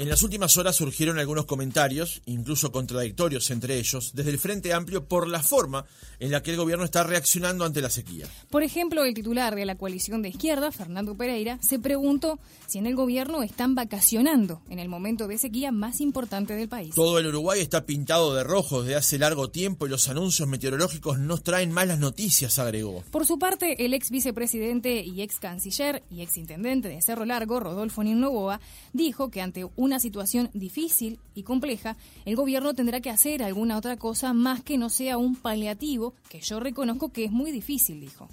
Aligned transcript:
En 0.00 0.08
las 0.08 0.22
últimas 0.22 0.56
horas 0.56 0.76
surgieron 0.76 1.18
algunos 1.18 1.44
comentarios, 1.44 2.22
incluso 2.24 2.70
contradictorios 2.70 3.50
entre 3.50 3.78
ellos, 3.78 4.12
desde 4.14 4.30
el 4.30 4.38
Frente 4.38 4.72
Amplio 4.72 5.06
por 5.06 5.26
la 5.26 5.42
forma 5.42 5.86
en 6.20 6.30
la 6.30 6.40
que 6.40 6.52
el 6.52 6.56
gobierno 6.56 6.84
está 6.84 7.02
reaccionando 7.02 7.64
ante 7.64 7.80
la 7.80 7.90
sequía. 7.90 8.28
Por 8.48 8.62
ejemplo, 8.62 9.02
el 9.02 9.12
titular 9.12 9.56
de 9.56 9.64
la 9.64 9.74
coalición 9.74 10.22
de 10.22 10.28
izquierda, 10.28 10.70
Fernando 10.70 11.16
Pereira, 11.16 11.58
se 11.60 11.80
preguntó 11.80 12.38
si 12.68 12.78
en 12.78 12.86
el 12.86 12.94
gobierno 12.94 13.42
están 13.42 13.74
vacacionando 13.74 14.62
en 14.70 14.78
el 14.78 14.88
momento 14.88 15.26
de 15.26 15.36
sequía 15.36 15.72
más 15.72 16.00
importante 16.00 16.54
del 16.54 16.68
país. 16.68 16.94
Todo 16.94 17.18
el 17.18 17.26
Uruguay 17.26 17.60
está 17.60 17.84
pintado 17.84 18.36
de 18.36 18.44
rojo 18.44 18.82
desde 18.82 18.94
hace 18.94 19.18
largo 19.18 19.50
tiempo 19.50 19.84
y 19.84 19.90
los 19.90 20.08
anuncios 20.08 20.48
meteorológicos 20.48 21.18
nos 21.18 21.42
traen 21.42 21.72
malas 21.72 21.98
noticias, 21.98 22.60
agregó. 22.60 23.02
Por 23.10 23.26
su 23.26 23.40
parte, 23.40 23.84
el 23.84 23.94
ex 23.94 24.10
vicepresidente 24.10 25.02
y 25.02 25.22
ex 25.22 25.40
canciller 25.40 26.04
y 26.08 26.22
ex 26.22 26.36
intendente 26.36 26.88
de 26.88 27.02
Cerro 27.02 27.24
Largo, 27.24 27.58
Rodolfo 27.58 28.04
Novoa, 28.04 28.60
dijo 28.92 29.30
que 29.32 29.40
ante 29.40 29.64
un 29.74 29.87
una 29.88 29.98
situación 29.98 30.50
difícil 30.52 31.18
y 31.34 31.42
compleja, 31.42 31.96
el 32.26 32.36
gobierno 32.36 32.74
tendrá 32.74 33.00
que 33.00 33.08
hacer 33.08 33.42
alguna 33.42 33.78
otra 33.78 33.96
cosa 33.96 34.34
más 34.34 34.62
que 34.62 34.76
no 34.76 34.90
sea 34.90 35.16
un 35.16 35.34
paliativo, 35.34 36.14
que 36.28 36.40
yo 36.40 36.60
reconozco 36.60 37.10
que 37.10 37.24
es 37.24 37.32
muy 37.32 37.50
difícil, 37.50 37.98
dijo. 38.00 38.28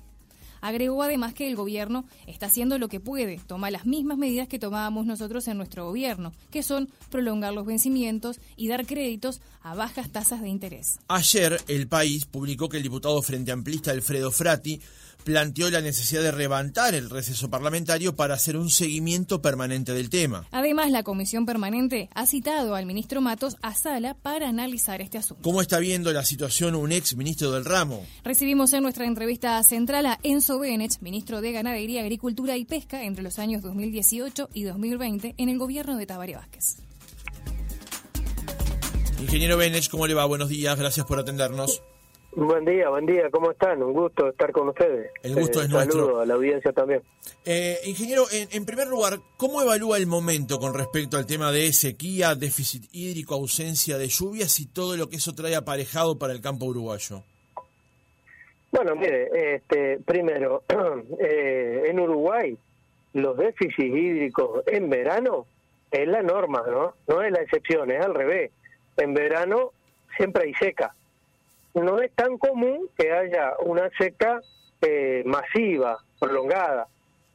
Agregó 0.59 1.01
además 1.03 1.33
que 1.33 1.47
el 1.47 1.55
gobierno 1.55 2.05
está 2.27 2.47
haciendo 2.47 2.77
lo 2.77 2.89
que 2.89 2.99
puede, 2.99 3.39
toma 3.47 3.71
las 3.71 3.85
mismas 3.85 4.17
medidas 4.17 4.47
que 4.47 4.59
tomábamos 4.59 5.05
nosotros 5.05 5.47
en 5.47 5.57
nuestro 5.57 5.85
gobierno, 5.85 6.33
que 6.51 6.61
son 6.61 6.89
prolongar 7.09 7.53
los 7.53 7.65
vencimientos 7.65 8.39
y 8.57 8.67
dar 8.67 8.85
créditos 8.85 9.41
a 9.61 9.75
bajas 9.75 10.09
tasas 10.09 10.41
de 10.41 10.49
interés. 10.49 10.99
Ayer 11.07 11.61
el 11.67 11.87
país 11.87 12.25
publicó 12.25 12.67
que 12.67 12.77
el 12.77 12.83
diputado 12.83 13.21
frente 13.21 13.51
amplista 13.51 13.91
Alfredo 13.91 14.31
Frati 14.31 14.81
planteó 15.25 15.71
la 15.71 15.81
necesidad 15.81 16.21
de 16.21 16.31
levantar 16.31 16.93
el 16.93 17.09
receso 17.09 17.49
parlamentario 17.49 18.15
para 18.15 18.35
hacer 18.35 18.55
un 18.55 18.69
seguimiento 18.69 19.41
permanente 19.41 19.91
del 19.93 20.09
tema. 20.09 20.47
Además, 20.51 20.91
la 20.91 21.01
comisión 21.01 21.47
permanente 21.47 22.09
ha 22.13 22.27
citado 22.27 22.75
al 22.75 22.85
ministro 22.85 23.21
Matos 23.21 23.57
a 23.63 23.73
sala 23.73 24.13
para 24.13 24.47
analizar 24.47 25.01
este 25.01 25.17
asunto. 25.17 25.41
¿Cómo 25.41 25.61
está 25.61 25.79
viendo 25.79 26.13
la 26.13 26.23
situación 26.23 26.75
un 26.75 26.91
ex 26.91 27.15
ministro 27.15 27.51
del 27.51 27.65
ramo? 27.65 28.05
Recibimos 28.23 28.71
en 28.73 28.83
nuestra 28.83 29.05
entrevista 29.05 29.61
central 29.63 30.05
a 30.05 30.19
Enzo 30.21 30.59
Benech, 30.59 31.01
ministro 31.01 31.41
de 31.41 31.51
Ganadería, 31.51 32.01
Agricultura 32.01 32.55
y 32.55 32.65
Pesca 32.65 33.03
entre 33.03 33.23
los 33.23 33.39
años 33.39 33.63
2018 33.63 34.49
y 34.53 34.63
2020 34.63 35.33
en 35.37 35.49
el 35.49 35.57
gobierno 35.57 35.97
de 35.97 36.05
Tabaré 36.05 36.35
Vázquez. 36.35 36.77
Ingeniero 39.19 39.57
Benech, 39.57 39.89
¿cómo 39.89 40.05
le 40.05 40.13
va? 40.13 40.25
Buenos 40.25 40.49
días, 40.49 40.77
gracias 40.77 41.07
por 41.07 41.17
atendernos. 41.17 41.81
Buen 42.35 42.65
día, 42.65 42.89
buen 42.89 43.05
día, 43.05 43.29
¿cómo 43.31 43.51
están? 43.51 43.81
Un 43.81 43.93
gusto 43.93 44.27
estar 44.27 44.51
con 44.51 44.67
ustedes. 44.67 45.09
El 45.23 45.35
gusto 45.35 45.61
es 45.61 45.69
nuestro. 45.69 46.01
Saludo 46.01 46.19
a 46.19 46.25
la 46.25 46.33
audiencia 46.33 46.73
también. 46.73 47.01
Eh, 47.45 47.77
ingeniero, 47.85 48.25
en, 48.29 48.65
primer 48.65 48.89
lugar, 48.89 49.19
¿cómo 49.37 49.61
evalúa 49.61 49.95
el 49.95 50.05
momento 50.05 50.59
con 50.59 50.73
respecto 50.73 51.15
al 51.15 51.25
tema 51.25 51.53
de 51.53 51.71
sequía, 51.71 52.35
déficit 52.35 52.89
hídrico, 52.91 53.35
ausencia 53.35 53.97
de 53.97 54.09
lluvias 54.09 54.59
y 54.59 54.65
todo 54.67 54.97
lo 54.97 55.07
que 55.07 55.15
eso 55.15 55.33
trae 55.33 55.55
aparejado 55.55 56.19
para 56.19 56.33
el 56.33 56.41
campo 56.41 56.65
uruguayo? 56.65 57.23
Bueno, 58.69 58.97
mire, 58.97 59.55
este, 59.55 59.99
primero, 59.99 60.63
eh, 61.19 61.83
en 61.85 61.99
Uruguay 62.01 62.57
los 63.13 63.37
déficits 63.37 63.95
hídricos 63.95 64.61
en 64.67 64.89
verano 64.89 65.45
es 65.89 66.05
la 66.05 66.21
norma, 66.21 66.63
¿no? 66.69 66.95
No 67.07 67.21
es 67.21 67.31
la 67.31 67.41
excepción, 67.41 67.89
es 67.91 68.03
al 68.03 68.13
revés. 68.13 68.51
En 68.97 69.13
verano 69.13 69.71
siempre 70.17 70.43
hay 70.43 70.53
seca 70.55 70.93
no 71.75 72.01
es 72.01 72.11
tan 72.13 72.37
común 72.37 72.89
que 72.97 73.11
haya 73.11 73.53
una 73.59 73.89
seca 73.97 74.41
eh, 74.81 75.23
masiva, 75.25 75.97
prolongada, 76.19 76.87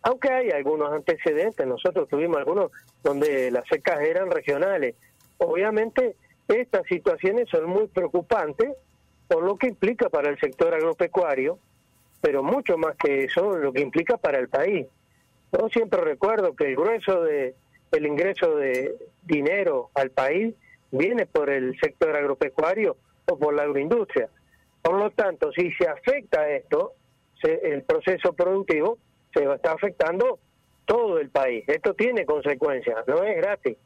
aunque 0.03 0.33
hay 0.33 0.51
algunos 0.51 0.93
antecedentes, 0.93 1.67
nosotros 1.67 2.09
tuvimos 2.09 2.39
algunos 2.39 2.71
donde 3.03 3.51
las 3.51 3.67
secas 3.69 4.01
eran 4.01 4.31
regionales. 4.31 4.95
Obviamente 5.39 6.17
estas 6.49 6.87
situaciones 6.87 7.49
son 7.51 7.67
muy 7.67 7.87
preocupantes 7.89 8.71
por 9.29 9.45
lo 9.45 9.57
que 9.57 9.69
implica 9.69 10.09
para 10.09 10.31
el 10.31 10.39
sector 10.41 10.75
agropecuario, 10.75 11.59
pero 12.21 12.43
mucho 12.43 12.79
más 12.79 12.97
que 12.97 13.25
eso, 13.25 13.57
lo 13.57 13.73
que 13.73 13.83
implica 13.83 14.17
para 14.17 14.39
el 14.39 14.49
país. 14.49 14.87
Yo 15.53 15.69
siempre 15.69 16.01
recuerdo 16.01 16.57
que 16.57 16.67
el 16.67 16.77
grueso 16.77 17.23
de 17.23 17.55
el 17.93 18.07
ingreso 18.07 18.57
de 18.57 18.95
dinero 19.23 19.91
al 19.95 20.11
país 20.11 20.55
viene 20.93 21.27
por 21.27 21.51
el 21.51 21.79
sector 21.81 22.17
agropecuario 22.17 22.97
por 23.39 23.55
la 23.55 23.63
agroindustria. 23.63 24.29
Por 24.83 24.99
lo 24.99 25.11
tanto, 25.11 25.53
si 25.53 25.71
se 25.73 25.89
afecta 25.89 26.49
esto, 26.49 26.95
el 27.43 27.83
proceso 27.83 28.33
productivo, 28.33 28.99
se 29.33 29.45
está 29.45 29.73
afectando 29.73 30.39
todo 30.85 31.19
el 31.19 31.31
país. 31.31 31.65
Esto 31.67 31.95
tiene 31.95 32.25
consecuencias, 32.27 32.97
no 33.07 33.23
es 33.23 33.37
gratis, 33.37 33.77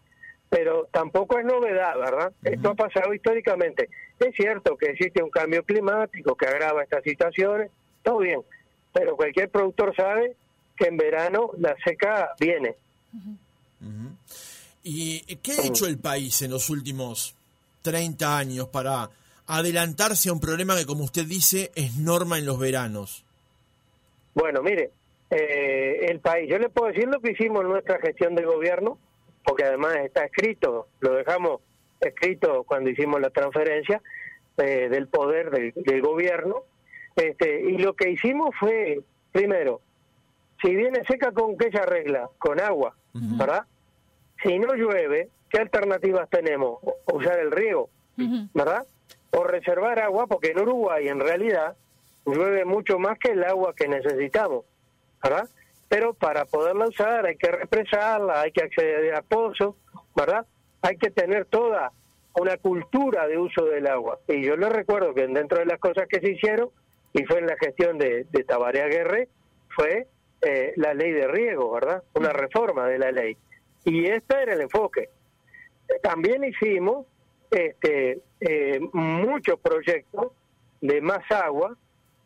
pero 0.48 0.88
tampoco 0.90 1.38
es 1.38 1.44
novedad, 1.44 1.98
¿verdad? 1.98 2.32
Esto 2.42 2.70
ha 2.70 2.74
pasado 2.74 3.12
históricamente. 3.12 3.88
Es 4.18 4.34
cierto 4.34 4.76
que 4.76 4.86
existe 4.86 5.22
un 5.22 5.30
cambio 5.30 5.62
climático 5.64 6.34
que 6.36 6.46
agrava 6.46 6.82
estas 6.82 7.02
situaciones, 7.02 7.70
todo 8.02 8.18
bien, 8.18 8.40
pero 8.92 9.16
cualquier 9.16 9.50
productor 9.50 9.94
sabe 9.94 10.36
que 10.76 10.86
en 10.86 10.96
verano 10.96 11.50
la 11.58 11.76
seca 11.84 12.30
viene. 12.38 12.74
¿Y 14.82 15.20
qué 15.36 15.52
ha 15.52 15.66
hecho 15.66 15.86
el 15.86 15.98
país 15.98 16.42
en 16.42 16.50
los 16.50 16.70
últimos 16.70 17.34
30 17.82 18.38
años 18.38 18.68
para 18.68 19.10
adelantarse 19.46 20.28
a 20.28 20.32
un 20.32 20.40
problema 20.40 20.76
que, 20.76 20.86
como 20.86 21.04
usted 21.04 21.26
dice, 21.26 21.70
es 21.74 21.96
norma 21.96 22.38
en 22.38 22.46
los 22.46 22.58
veranos? 22.58 23.24
Bueno, 24.34 24.62
mire, 24.62 24.90
eh, 25.30 26.06
el 26.08 26.20
país, 26.20 26.48
yo 26.50 26.58
le 26.58 26.68
puedo 26.68 26.92
decir 26.92 27.08
lo 27.08 27.20
que 27.20 27.32
hicimos 27.32 27.62
en 27.62 27.68
nuestra 27.68 27.98
gestión 28.00 28.34
de 28.34 28.44
gobierno, 28.44 28.98
porque 29.44 29.64
además 29.64 29.96
está 30.04 30.24
escrito, 30.24 30.88
lo 31.00 31.14
dejamos 31.14 31.60
escrito 32.00 32.64
cuando 32.64 32.90
hicimos 32.90 33.20
la 33.20 33.30
transferencia 33.30 34.02
eh, 34.58 34.88
del 34.88 35.08
poder 35.08 35.50
del, 35.50 36.02
gobierno, 36.02 36.62
este, 37.16 37.62
y 37.62 37.78
lo 37.78 37.94
que 37.94 38.10
hicimos 38.10 38.50
fue, 38.58 39.00
primero, 39.32 39.80
si 40.62 40.74
viene 40.74 41.04
seca, 41.06 41.32
¿con 41.32 41.56
qué 41.56 41.70
se 41.70 41.78
arregla? 41.78 42.28
Con 42.38 42.60
agua, 42.60 42.94
¿verdad? 43.12 43.64
Si 44.42 44.58
no 44.58 44.74
llueve, 44.74 45.28
¿qué 45.50 45.58
alternativas 45.58 46.28
tenemos? 46.30 46.80
Usar 47.12 47.38
el 47.38 47.50
riego, 47.50 47.90
¿verdad? 48.54 48.86
O 49.36 49.44
reservar 49.44 49.98
agua, 49.98 50.26
porque 50.26 50.50
en 50.50 50.60
Uruguay 50.60 51.08
en 51.08 51.20
realidad 51.20 51.76
llueve 52.24 52.64
mucho 52.64 52.98
más 52.98 53.18
que 53.18 53.32
el 53.32 53.44
agua 53.44 53.74
que 53.74 53.88
necesitamos, 53.88 54.64
¿verdad? 55.22 55.48
Pero 55.88 56.14
para 56.14 56.44
poderla 56.44 56.88
usar 56.88 57.26
hay 57.26 57.36
que 57.36 57.50
represarla, 57.50 58.40
hay 58.40 58.52
que 58.52 58.62
acceder 58.62 59.14
a 59.14 59.22
pozos, 59.22 59.74
¿verdad? 60.14 60.46
Hay 60.82 60.96
que 60.96 61.10
tener 61.10 61.46
toda 61.46 61.92
una 62.34 62.56
cultura 62.56 63.26
de 63.26 63.38
uso 63.38 63.64
del 63.66 63.86
agua. 63.86 64.18
Y 64.28 64.42
yo 64.42 64.56
le 64.56 64.68
recuerdo 64.68 65.14
que 65.14 65.26
dentro 65.26 65.58
de 65.58 65.66
las 65.66 65.78
cosas 65.78 66.08
que 66.08 66.20
se 66.20 66.30
hicieron, 66.30 66.70
y 67.12 67.24
fue 67.24 67.38
en 67.38 67.46
la 67.46 67.56
gestión 67.56 67.98
de, 67.98 68.26
de 68.30 68.44
Tabaré 68.44 68.82
Aguerre, 68.82 69.28
fue 69.74 70.06
eh, 70.42 70.72
la 70.76 70.94
ley 70.94 71.12
de 71.12 71.28
riego, 71.28 71.72
¿verdad? 71.72 72.02
Una 72.14 72.30
reforma 72.30 72.86
de 72.86 72.98
la 72.98 73.12
ley. 73.12 73.36
Y 73.84 74.06
este 74.06 74.42
era 74.42 74.54
el 74.54 74.62
enfoque. 74.62 75.10
También 76.02 76.44
hicimos 76.44 77.06
este, 77.54 78.20
eh, 78.40 78.80
muchos 78.92 79.58
proyectos 79.60 80.32
de 80.80 81.00
más 81.00 81.30
agua, 81.30 81.76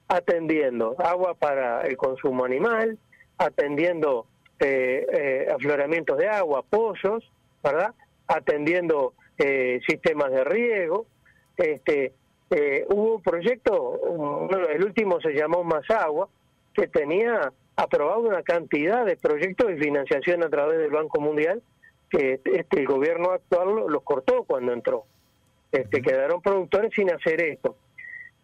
atendiendo 0.09 0.97
agua 0.99 1.35
para 1.35 1.83
el 1.83 1.97
consumo 1.97 2.45
animal, 2.45 2.99
atendiendo 3.37 4.27
eh, 4.59 5.07
eh, 5.13 5.49
afloramientos 5.55 6.19
de 6.19 6.29
agua, 6.29 6.65
pozos, 6.69 7.31
¿verdad? 7.63 7.95
Atendiendo 8.27 9.13
eh, 9.39 9.81
sistemas 9.87 10.33
de 10.33 10.45
riego. 10.45 11.07
Este, 11.57 12.13
hubo 12.89 13.17
un 13.17 13.23
proyecto, 13.23 14.49
el 14.71 14.83
último 14.83 15.21
se 15.21 15.33
llamó 15.35 15.63
Más 15.65 15.89
Agua, 15.91 16.29
que 16.73 16.89
tenía 16.89 17.53
aprobado 17.77 18.21
una 18.21 18.43
cantidad 18.43 19.05
de 19.05 19.17
proyectos 19.17 19.69
de 19.69 19.77
financiación 19.77 20.43
a 20.43 20.49
través 20.49 20.79
del 20.79 20.91
Banco 20.91 21.21
Mundial 21.21 21.63
que 22.11 22.41
este, 22.45 22.81
el 22.81 22.87
gobierno 22.87 23.33
actual 23.33 23.85
los 23.89 24.03
cortó 24.03 24.45
cuando 24.45 24.73
entró 24.73 25.05
este, 25.73 26.03
quedaron 26.03 26.41
productores 26.41 26.93
sin 26.95 27.11
hacer 27.11 27.41
esto. 27.41 27.77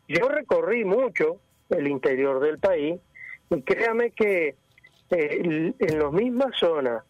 Yo 0.09 0.29
recorrí 0.29 0.85
mucho 0.85 1.39
el 1.71 1.89
interior 1.89 2.41
del 2.41 2.59
país 2.59 3.01
y 3.51 3.63
créame 3.63 4.11
que 4.11 4.55
eh, 5.11 5.73
en 5.79 5.99
las 5.99 6.13
mismas 6.13 6.57
zonas 6.59 7.03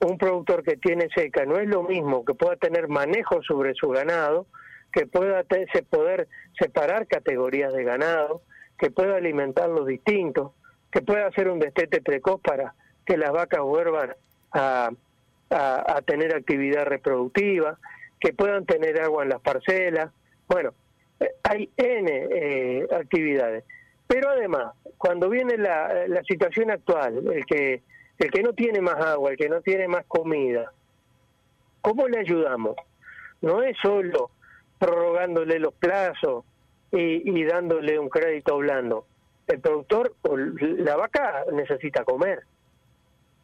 un 0.00 0.18
productor 0.18 0.62
que 0.62 0.76
tiene 0.76 1.08
seca 1.14 1.46
no 1.46 1.58
es 1.58 1.68
lo 1.68 1.82
mismo 1.82 2.24
que 2.24 2.34
pueda 2.34 2.56
tener 2.56 2.88
manejo 2.88 3.42
sobre 3.42 3.74
su 3.74 3.88
ganado, 3.88 4.46
que 4.92 5.06
pueda 5.06 5.42
poder 5.88 6.28
separar 6.58 7.06
categorías 7.06 7.72
de 7.72 7.84
ganado, 7.84 8.42
que 8.78 8.90
pueda 8.90 9.16
alimentarlos 9.16 9.86
distintos, 9.86 10.52
que 10.90 11.00
pueda 11.00 11.26
hacer 11.26 11.48
un 11.48 11.58
destete 11.58 12.02
precoz 12.02 12.40
para 12.40 12.74
que 13.06 13.16
las 13.16 13.32
vacas 13.32 13.60
vuelvan 13.60 14.14
a, 14.52 14.90
a 15.50 16.02
tener 16.02 16.34
actividad 16.34 16.84
reproductiva, 16.84 17.78
que 18.24 18.32
puedan 18.32 18.64
tener 18.64 18.98
agua 19.02 19.22
en 19.22 19.28
las 19.28 19.40
parcelas. 19.42 20.10
Bueno, 20.48 20.72
eh, 21.20 21.30
hay 21.42 21.70
N 21.76 22.10
eh, 22.10 22.88
actividades. 22.90 23.64
Pero 24.06 24.30
además, 24.30 24.72
cuando 24.96 25.28
viene 25.28 25.58
la, 25.58 26.08
la 26.08 26.22
situación 26.24 26.70
actual, 26.70 27.22
el 27.30 27.44
que, 27.44 27.82
el 28.18 28.30
que 28.30 28.42
no 28.42 28.54
tiene 28.54 28.80
más 28.80 28.96
agua, 28.96 29.32
el 29.32 29.36
que 29.36 29.50
no 29.50 29.60
tiene 29.60 29.88
más 29.88 30.06
comida, 30.06 30.72
¿cómo 31.82 32.08
le 32.08 32.20
ayudamos? 32.20 32.76
No 33.42 33.62
es 33.62 33.76
solo 33.82 34.30
prorrogándole 34.78 35.58
los 35.58 35.74
plazos 35.74 36.46
y, 36.92 37.30
y 37.30 37.44
dándole 37.44 37.98
un 37.98 38.08
crédito 38.08 38.56
blando. 38.56 39.06
El 39.46 39.60
productor, 39.60 40.14
la 40.22 40.96
vaca 40.96 41.44
necesita 41.52 42.04
comer. 42.04 42.40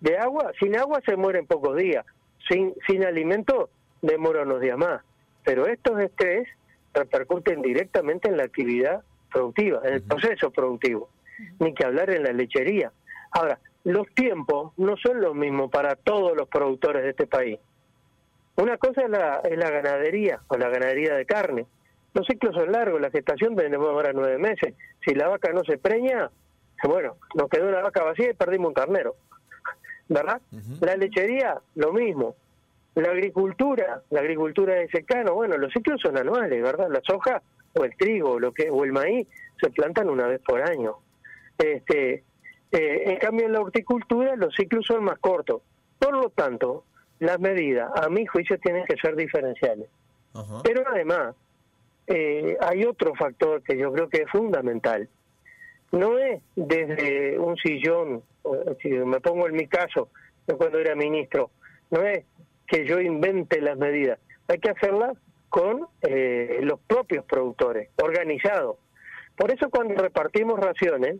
De 0.00 0.16
agua, 0.16 0.52
sin 0.58 0.74
agua 0.78 1.02
se 1.04 1.16
muere 1.16 1.40
en 1.40 1.46
pocos 1.46 1.76
días. 1.76 2.06
Sin, 2.48 2.74
sin 2.86 3.04
alimento 3.04 3.68
demora 4.02 4.42
unos 4.42 4.60
días 4.60 4.78
más. 4.78 5.02
Pero 5.44 5.66
estos 5.66 6.00
estrés 6.00 6.48
repercuten 6.92 7.62
directamente 7.62 8.28
en 8.28 8.36
la 8.36 8.44
actividad 8.44 9.02
productiva, 9.32 9.80
en 9.84 9.94
el 9.94 10.02
proceso 10.02 10.50
productivo. 10.50 11.08
Ni 11.58 11.72
que 11.74 11.86
hablar 11.86 12.10
en 12.10 12.24
la 12.24 12.32
lechería. 12.32 12.92
Ahora, 13.32 13.58
los 13.84 14.06
tiempos 14.14 14.72
no 14.76 14.96
son 14.96 15.20
los 15.20 15.34
mismos 15.34 15.70
para 15.70 15.96
todos 15.96 16.36
los 16.36 16.48
productores 16.48 17.02
de 17.02 17.10
este 17.10 17.26
país. 17.26 17.58
Una 18.56 18.76
cosa 18.76 19.02
es 19.02 19.10
la, 19.10 19.40
es 19.44 19.56
la 19.56 19.70
ganadería 19.70 20.40
o 20.48 20.56
la 20.56 20.68
ganadería 20.68 21.14
de 21.14 21.24
carne. 21.24 21.66
Los 22.12 22.26
ciclos 22.26 22.54
son 22.54 22.72
largos, 22.72 23.00
la 23.00 23.10
gestación 23.10 23.56
tenemos 23.56 23.88
ahora 23.88 24.12
nueve 24.12 24.36
meses. 24.36 24.74
Si 25.04 25.14
la 25.14 25.28
vaca 25.28 25.52
no 25.52 25.64
se 25.64 25.78
preña, 25.78 26.30
bueno, 26.84 27.16
nos 27.34 27.48
quedó 27.48 27.68
una 27.68 27.80
vaca 27.80 28.02
vacía 28.02 28.30
y 28.30 28.34
perdimos 28.34 28.68
un 28.68 28.74
carnero. 28.74 29.14
¿Verdad? 30.08 30.42
La 30.80 30.96
lechería, 30.96 31.60
lo 31.76 31.92
mismo. 31.92 32.34
La 32.94 33.10
agricultura, 33.10 34.02
la 34.10 34.20
agricultura 34.20 34.74
de 34.74 34.88
secano, 34.88 35.34
bueno, 35.34 35.56
los 35.56 35.72
ciclos 35.72 36.00
son 36.00 36.18
anuales, 36.18 36.62
¿verdad? 36.62 36.88
La 36.90 37.00
soja 37.02 37.40
o 37.74 37.84
el 37.84 37.96
trigo 37.96 38.40
lo 38.40 38.52
que, 38.52 38.68
o 38.70 38.84
el 38.84 38.92
maíz 38.92 39.28
se 39.60 39.70
plantan 39.70 40.08
una 40.08 40.26
vez 40.26 40.40
por 40.40 40.60
año. 40.62 40.96
Este, 41.56 42.24
eh, 42.72 43.02
en 43.06 43.16
cambio, 43.18 43.46
en 43.46 43.52
la 43.52 43.60
horticultura 43.60 44.34
los 44.36 44.54
ciclos 44.54 44.86
son 44.86 45.04
más 45.04 45.18
cortos. 45.18 45.62
Por 45.98 46.14
lo 46.14 46.30
tanto, 46.30 46.84
las 47.18 47.38
medidas, 47.38 47.90
a 47.94 48.08
mi 48.08 48.26
juicio, 48.26 48.58
tienen 48.58 48.84
que 48.86 48.96
ser 48.96 49.14
diferenciales. 49.14 49.88
Pero 50.62 50.84
además, 50.88 51.34
eh, 52.06 52.56
hay 52.60 52.84
otro 52.84 53.14
factor 53.14 53.62
que 53.62 53.76
yo 53.76 53.92
creo 53.92 54.08
que 54.08 54.22
es 54.22 54.30
fundamental. 54.30 55.08
No 55.92 56.18
es 56.18 56.40
desde 56.54 57.38
un 57.38 57.56
sillón, 57.56 58.22
si 58.80 58.88
me 58.90 59.20
pongo 59.20 59.48
en 59.48 59.56
mi 59.56 59.66
caso, 59.66 60.08
cuando 60.56 60.78
era 60.78 60.94
ministro, 60.94 61.50
no 61.90 62.02
es 62.02 62.24
que 62.70 62.86
yo 62.86 63.00
invente 63.00 63.60
las 63.60 63.76
medidas, 63.76 64.20
hay 64.46 64.58
que 64.58 64.70
hacerlas 64.70 65.18
con 65.48 65.88
eh, 66.02 66.60
los 66.62 66.78
propios 66.80 67.24
productores, 67.24 67.90
organizados. 68.00 68.76
Por 69.36 69.50
eso 69.50 69.68
cuando 69.70 70.00
repartimos 70.00 70.60
raciones, 70.60 71.16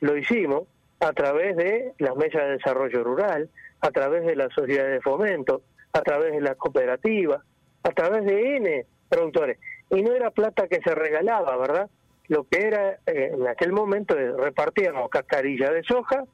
lo 0.00 0.16
hicimos 0.16 0.62
a 1.00 1.12
través 1.12 1.54
de 1.56 1.92
las 1.98 2.16
mesas 2.16 2.44
de 2.44 2.52
desarrollo 2.52 3.04
rural, 3.04 3.50
a 3.82 3.90
través 3.90 4.24
de 4.24 4.36
las 4.36 4.52
sociedades 4.54 4.92
de 4.92 5.00
fomento, 5.02 5.60
a 5.92 6.00
través 6.00 6.32
de 6.32 6.40
las 6.40 6.56
cooperativas, 6.56 7.42
a 7.82 7.90
través 7.90 8.24
de 8.24 8.56
N 8.56 8.86
productores. 9.10 9.58
Y 9.90 10.02
no 10.02 10.12
era 10.14 10.30
plata 10.30 10.66
que 10.66 10.80
se 10.80 10.94
regalaba, 10.94 11.58
¿verdad? 11.58 11.90
Lo 12.28 12.44
que 12.44 12.66
era 12.66 12.92
eh, 13.06 13.32
en 13.34 13.46
aquel 13.46 13.72
momento 13.72 14.14
repartíamos 14.14 15.10
cascarilla 15.10 15.70
de 15.70 15.82
soja 15.82 16.24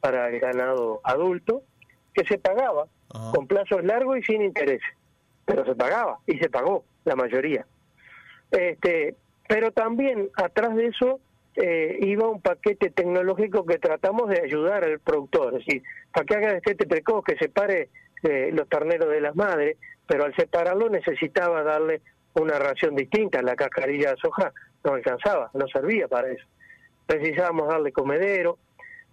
para 0.00 0.28
el 0.28 0.38
ganado 0.40 1.00
adulto, 1.04 1.62
que 2.12 2.26
se 2.26 2.38
pagaba 2.38 2.86
con 3.34 3.46
plazos 3.46 3.84
largos 3.84 4.18
y 4.18 4.22
sin 4.22 4.42
interés, 4.42 4.80
pero 5.44 5.64
se 5.64 5.74
pagaba 5.74 6.18
y 6.26 6.38
se 6.38 6.48
pagó 6.48 6.84
la 7.04 7.16
mayoría. 7.16 7.66
Este, 8.50 9.14
pero 9.48 9.72
también 9.72 10.30
atrás 10.36 10.74
de 10.76 10.86
eso 10.86 11.20
eh, 11.56 11.98
iba 12.02 12.28
un 12.28 12.40
paquete 12.40 12.90
tecnológico 12.90 13.66
que 13.66 13.78
tratamos 13.78 14.28
de 14.28 14.40
ayudar 14.40 14.84
al 14.84 15.00
productor, 15.00 15.54
es 15.54 15.66
decir, 15.66 15.82
para 16.12 16.24
que 16.24 16.34
haga 16.34 16.60
este 16.64 16.86
precoz, 16.86 17.24
que 17.24 17.36
separe 17.36 17.88
eh, 18.22 18.50
los 18.52 18.68
terneros 18.68 19.08
de 19.08 19.20
las 19.20 19.34
madres, 19.34 19.76
pero 20.06 20.24
al 20.24 20.34
separarlo 20.36 20.88
necesitaba 20.88 21.62
darle 21.62 22.00
una 22.34 22.58
ración 22.58 22.94
distinta, 22.94 23.42
la 23.42 23.56
cascarilla 23.56 24.10
de 24.10 24.16
soja 24.18 24.52
no 24.84 24.94
alcanzaba, 24.94 25.50
no 25.54 25.66
servía 25.68 26.06
para 26.06 26.30
eso. 26.30 26.46
Necesitábamos 27.08 27.68
darle 27.68 27.92
comedero, 27.92 28.58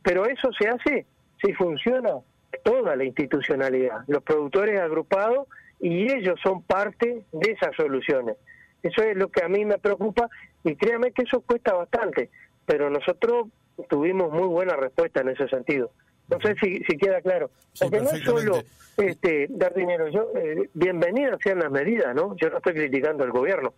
pero 0.04 0.26
eso 0.28 0.52
se 0.54 0.68
hace 0.68 1.06
si 1.44 1.54
funciona 1.54 2.20
toda 2.64 2.96
la 2.96 3.04
institucionalidad, 3.04 4.02
los 4.08 4.24
productores 4.24 4.80
agrupados 4.80 5.48
y 5.80 6.12
ellos 6.12 6.40
son 6.42 6.64
parte 6.64 7.24
de 7.32 7.52
esas 7.52 7.76
soluciones. 7.76 8.38
Eso 8.84 9.04
es 9.04 9.16
lo 9.16 9.30
que 9.30 9.44
a 9.44 9.50
mí 9.50 9.66
me 9.66 9.78
preocupa 9.78 10.30
y 10.64 10.76
créame 10.76 11.12
que 11.12 11.24
eso 11.24 11.42
cuesta 11.42 11.74
bastante, 11.74 12.30
pero 12.66 12.90
nosotros 12.90 13.48
tuvimos 13.90 14.32
muy 14.32 14.48
buena 14.48 14.76
respuesta 14.76 15.22
en 15.22 15.30
ese 15.30 15.48
sentido. 15.48 15.92
No 16.30 16.40
sé 16.42 16.56
si, 16.62 16.84
si 16.84 16.98
queda 16.98 17.22
claro. 17.22 17.50
Porque 17.80 18.02
no 18.02 18.10
es 18.10 18.24
solo 18.24 18.60
este, 18.98 19.48
dar 19.50 19.74
dinero. 19.74 20.10
Yo, 20.10 20.30
eh, 20.36 20.70
bienvenidas 20.74 21.40
sean 21.42 21.60
las 21.60 21.72
medidas, 21.72 22.14
¿no? 22.14 22.36
Yo 22.36 22.50
no 22.50 22.58
estoy 22.58 22.74
criticando 22.74 23.24
al 23.24 23.32
gobierno. 23.32 23.74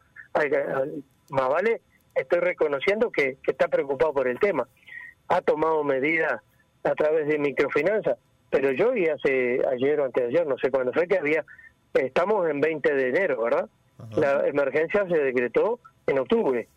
más 1.29 1.49
vale, 1.49 1.81
estoy 2.15 2.39
reconociendo 2.39 3.11
que, 3.11 3.37
que 3.43 3.51
está 3.51 3.67
preocupado 3.67 4.13
por 4.13 4.27
el 4.27 4.39
tema. 4.39 4.67
Ha 5.27 5.41
tomado 5.41 5.83
medidas 5.83 6.41
a 6.83 6.95
través 6.95 7.27
de 7.27 7.37
microfinanzas, 7.37 8.17
pero 8.49 8.71
yo 8.71 8.91
vi 8.91 9.07
hace 9.07 9.61
ayer 9.71 9.99
o 9.99 10.05
antes 10.05 10.23
de 10.23 10.29
ayer, 10.29 10.47
no 10.47 10.57
sé 10.57 10.71
cuándo 10.71 10.91
fue, 10.93 11.07
que 11.07 11.17
había, 11.17 11.45
estamos 11.93 12.49
en 12.49 12.59
20 12.59 12.93
de 12.93 13.09
enero, 13.09 13.43
¿verdad? 13.43 13.69
La 14.15 14.47
emergencia 14.47 15.05
se 15.07 15.17
decretó 15.17 15.79
en 16.07 16.19
octubre 16.19 16.67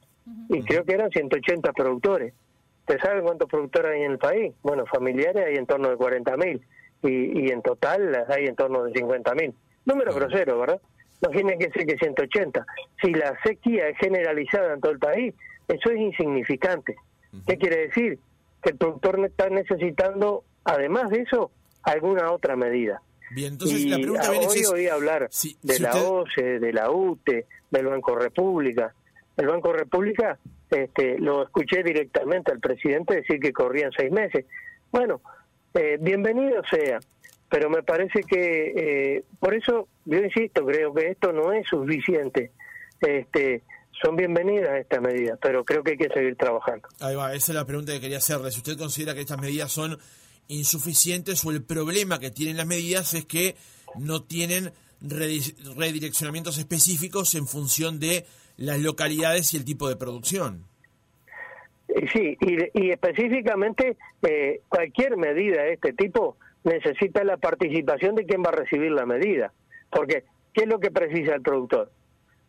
y 0.48 0.62
creo 0.62 0.84
que 0.84 0.94
eran 0.94 1.10
180 1.10 1.72
productores. 1.72 2.34
¿Usted 2.80 2.98
sabe 3.00 3.22
cuántos 3.22 3.48
productores 3.48 3.92
hay 3.92 4.02
en 4.02 4.12
el 4.12 4.18
país? 4.18 4.54
Bueno, 4.62 4.84
familiares 4.86 5.44
hay 5.46 5.54
en 5.54 5.66
torno 5.66 5.88
de 5.88 5.96
40.000 5.96 6.60
y, 7.04 7.40
y 7.40 7.50
en 7.50 7.62
total 7.62 8.26
hay 8.28 8.46
en 8.46 8.56
torno 8.56 8.82
de 8.84 8.92
50.000. 8.92 9.54
Número 9.84 10.12
grosero, 10.12 10.58
¿verdad? 10.58 10.80
Imagínense 11.22 11.86
que 11.86 11.96
180. 11.96 12.66
Si 13.00 13.12
la 13.12 13.38
sequía 13.44 13.88
es 13.88 13.96
generalizada 13.98 14.74
en 14.74 14.80
todo 14.80 14.92
el 14.92 14.98
país, 14.98 15.34
eso 15.68 15.90
es 15.90 16.00
insignificante. 16.00 16.96
¿Qué 17.46 17.56
quiere 17.56 17.86
decir? 17.86 18.18
Que 18.62 18.70
el 18.70 18.76
productor 18.76 19.24
está 19.24 19.48
necesitando, 19.48 20.44
además 20.64 21.10
de 21.10 21.22
eso, 21.22 21.50
alguna 21.82 22.32
otra 22.32 22.56
medida. 22.56 23.02
Bien, 23.30 23.54
entonces 23.54 23.84
la 23.86 23.96
pregunta 23.96 24.30
hoy 24.30 24.60
es, 24.60 24.70
oí 24.70 24.88
hablar 24.88 25.30
de 25.62 25.78
la 25.80 25.94
OCE, 25.94 26.58
de 26.58 26.72
la 26.72 26.90
UTE, 26.90 27.46
del 27.70 27.86
Banco 27.86 28.14
República. 28.14 28.94
El 29.36 29.46
Banco 29.46 29.72
República 29.72 30.38
este, 30.70 31.18
lo 31.18 31.44
escuché 31.44 31.82
directamente 31.82 32.52
al 32.52 32.60
presidente 32.60 33.16
decir 33.16 33.40
que 33.40 33.52
corrían 33.52 33.90
seis 33.96 34.12
meses. 34.12 34.44
Bueno, 34.90 35.22
eh, 35.72 35.96
bienvenido 35.98 36.62
sea, 36.70 37.00
pero 37.48 37.70
me 37.70 37.82
parece 37.82 38.20
que 38.22 38.72
eh, 39.16 39.24
por 39.40 39.54
eso 39.54 39.88
yo 40.04 40.18
insisto, 40.18 40.66
creo 40.66 40.92
que 40.92 41.08
esto 41.08 41.32
no 41.32 41.52
es 41.52 41.66
suficiente. 41.66 42.50
Este, 43.00 43.62
son 44.02 44.16
bienvenidas 44.16 44.78
estas 44.78 45.00
medidas, 45.00 45.38
pero 45.40 45.64
creo 45.64 45.82
que 45.82 45.92
hay 45.92 45.98
que 45.98 46.08
seguir 46.08 46.36
trabajando. 46.36 46.88
Ahí 47.00 47.14
va, 47.14 47.34
esa 47.34 47.52
es 47.52 47.56
la 47.56 47.64
pregunta 47.64 47.92
que 47.92 48.00
quería 48.00 48.18
hacerle. 48.18 48.50
Si 48.50 48.58
usted 48.58 48.76
considera 48.76 49.14
que 49.14 49.20
estas 49.20 49.40
medidas 49.40 49.70
son 49.72 49.98
insuficientes 50.52 51.44
o 51.44 51.50
el 51.50 51.62
problema 51.62 52.18
que 52.18 52.30
tienen 52.30 52.56
las 52.56 52.66
medidas 52.66 53.14
es 53.14 53.26
que 53.26 53.56
no 53.98 54.22
tienen 54.22 54.72
redireccionamientos 55.00 56.58
específicos 56.58 57.34
en 57.34 57.46
función 57.46 57.98
de 57.98 58.24
las 58.56 58.78
localidades 58.78 59.52
y 59.54 59.56
el 59.56 59.64
tipo 59.64 59.88
de 59.88 59.96
producción. 59.96 60.64
Sí, 62.12 62.36
y, 62.40 62.90
específicamente 62.90 63.96
eh, 64.22 64.60
cualquier 64.68 65.16
medida 65.16 65.62
de 65.62 65.74
este 65.74 65.92
tipo 65.92 66.36
necesita 66.64 67.24
la 67.24 67.36
participación 67.36 68.14
de 68.14 68.24
quien 68.24 68.42
va 68.42 68.50
a 68.50 68.56
recibir 68.56 68.92
la 68.92 69.04
medida, 69.04 69.52
porque 69.90 70.24
¿qué 70.54 70.62
es 70.62 70.68
lo 70.68 70.78
que 70.78 70.90
precisa 70.90 71.34
el 71.34 71.42
productor? 71.42 71.90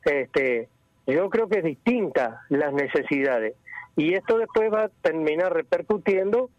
Este, 0.05 0.69
yo 1.07 1.29
creo 1.29 1.49
que 1.49 1.59
es 1.59 1.63
distinta 1.63 2.41
las 2.49 2.73
necesidades 2.73 3.55
y 3.95 4.13
esto 4.13 4.37
después 4.37 4.71
va 4.71 4.85
a 4.85 4.89
terminar 5.01 5.53
repercutiendo 5.53 6.49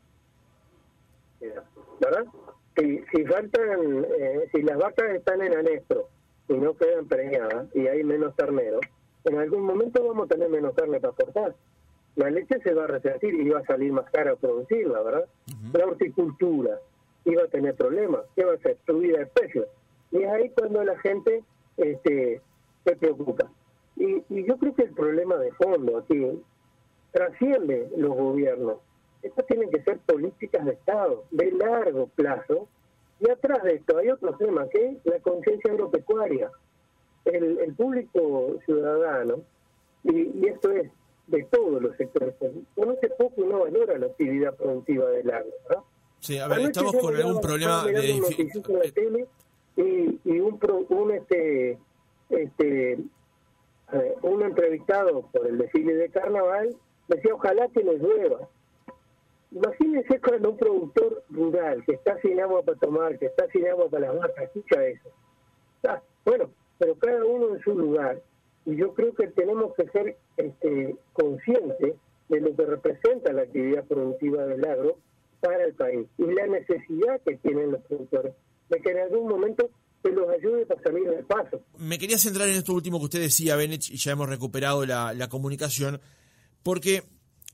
¿verdad? 2.01 2.27
Si, 2.77 3.05
si 3.13 3.25
faltan, 3.25 4.07
eh, 4.19 4.49
si 4.53 4.63
las 4.63 4.79
vacas 4.79 5.11
están 5.11 5.43
en 5.43 5.55
anestro 5.55 6.09
y 6.49 6.55
no 6.55 6.77
quedan 6.77 7.07
preñadas 7.07 7.69
y 7.75 7.87
hay 7.87 8.03
menos 8.03 8.35
terneros, 8.37 8.81
en 9.25 9.39
algún 9.39 9.63
momento 9.63 10.07
vamos 10.07 10.27
a 10.27 10.35
tener 10.35 10.49
menos 10.51 10.75
carne 10.75 11.01
para 11.01 11.15
cortar. 11.15 11.55
La 12.17 12.31
leche 12.31 12.61
se 12.63 12.75
va 12.75 12.85
a 12.85 12.89
resentir 12.89 13.35
y 13.35 13.49
va 13.49 13.61
a 13.61 13.65
salir 13.65 13.93
más 13.93 14.09
cara 14.11 14.37
producirla, 14.37 15.03
¿verdad? 15.03 15.27
La 15.73 15.87
horticultura 15.87 16.79
iba 17.25 17.43
a 17.43 17.49
tener 17.49 17.75
problemas. 17.75 18.23
¿Qué 18.37 18.45
va 18.45 18.53
a 18.53 18.57
hacer? 18.57 18.77
Subida 18.87 19.19
de 19.19 19.27
precios. 19.27 19.67
Y 20.13 20.23
es 20.23 20.31
ahí 20.31 20.51
cuando 20.51 20.85
la 20.85 20.97
gente 20.99 21.43
este, 21.77 22.41
se 22.85 22.97
preocupa. 22.97 23.51
Y, 23.97 24.23
y 24.29 24.47
yo 24.47 24.57
creo 24.59 24.75
que 24.75 24.83
el 24.83 24.95
problema 24.95 25.37
de 25.37 25.53
fondo 25.53 25.99
aquí 25.99 26.41
trasciende 27.13 27.89
los 27.97 28.15
gobiernos 28.15 28.79
estas 29.25 29.47
tienen 29.47 29.71
que 29.71 29.83
ser 29.83 29.99
políticas 30.01 30.65
de 30.65 30.73
Estado, 30.73 31.25
de 31.31 31.51
largo 31.53 32.07
plazo. 32.09 32.69
Y 33.21 33.31
atrás 33.31 33.63
de 33.63 33.75
esto 33.75 33.97
hay 33.99 34.11
otro 34.11 34.35
tema, 34.37 34.69
que 34.69 34.89
es 34.89 34.97
la 35.05 35.19
conciencia 35.21 35.73
agropecuaria. 35.73 36.51
El, 37.25 37.59
el 37.59 37.75
público 37.75 38.59
ciudadano, 38.67 39.43
y, 40.05 40.47
esto 40.47 40.71
es 40.73 40.91
de 41.29 41.43
todos 41.45 41.81
los 41.81 41.97
sectores, 41.97 42.35
conoce 42.75 43.09
poco 43.19 43.43
y 43.43 43.49
no 43.49 43.61
valora 43.61 43.99
la 43.99 44.07
actividad 44.07 44.55
productiva 44.55 45.09
del 45.09 45.31
agro. 45.31 45.53
Sí, 46.21 46.39
a 46.39 46.49
ver, 46.49 46.61
estamos 46.61 46.97
con 46.97 47.17
algún 47.17 47.41
problema 47.41 47.85
de... 47.85 48.21
y, 49.77 50.21
y 50.25 50.41
un, 50.41 50.59
un 50.89 51.11
este 51.13 51.79
este 52.29 52.93
eh, 53.93 54.15
un 54.23 54.43
entrevistado 54.43 55.23
por 55.33 55.47
el 55.47 55.59
desfile 55.59 55.95
de 55.95 56.09
carnaval 56.11 56.75
decía 57.09 57.35
ojalá 57.35 57.69
que 57.69 57.83
nos 57.85 57.97
llueva 57.97 58.49
imagínense 59.55 60.21
cuando 60.21 60.51
un 60.51 60.59
productor 60.59 61.23
rural 61.31 61.85
que 61.87 61.95
está 61.95 62.21
sin 62.21 62.41
agua 62.41 62.63
para 62.63 62.79
tomar 62.79 63.19
que 63.19 63.27
está 63.27 63.47
sin 63.49 63.67
agua 63.69 63.89
para 63.89 64.09
las 64.09 64.19
vacas 64.19 64.45
escucha 64.45 64.85
eso 64.87 65.11
bueno 66.25 66.51
pero 66.79 66.97
cada 66.99 67.25
uno 67.25 67.55
en 67.55 67.63
su 67.63 67.79
lugar 67.79 68.21
y 68.67 68.77
yo 68.77 68.93
creo 68.95 69.15
que 69.15 69.29
tenemos 69.29 69.73
que 69.77 69.89
ser 69.91 70.17
este 70.37 70.97
conscientes 71.13 71.95
de 72.29 72.41
lo 72.41 72.57
que 72.57 72.65
representa 72.65 73.33
la 73.33 73.43
actividad 73.43 73.85
productiva 73.85 74.45
del 74.47 74.65
agro 74.65 74.97
para 75.41 75.65
el 75.65 75.75
país 75.75 76.07
y 76.19 76.25
la 76.25 76.47
necesidad 76.47 77.21
que 77.25 77.37
tienen 77.37 77.73
los 77.73 77.83
productores 77.83 78.35
de 78.71 78.81
que 78.81 78.91
en 78.91 78.99
algún 78.99 79.29
momento 79.29 79.71
se 80.03 80.11
los 80.11 80.29
ayude 80.29 80.67
para 80.67 80.83
salir 80.83 81.09
del 81.09 81.25
paso. 81.25 81.61
Me 81.79 81.99
quería 81.99 82.19
centrar 82.19 82.49
en 82.49 82.57
esto 82.57 82.75
último 82.75 82.99
que 82.99 83.05
usted 83.05 83.21
decía, 83.21 83.57
Benech, 83.57 83.91
y 83.91 83.97
ya 83.97 84.13
hemos 84.13 84.29
recuperado 84.29 84.85
la 84.85 85.29
comunicación, 85.31 86.01
porque 86.63 87.05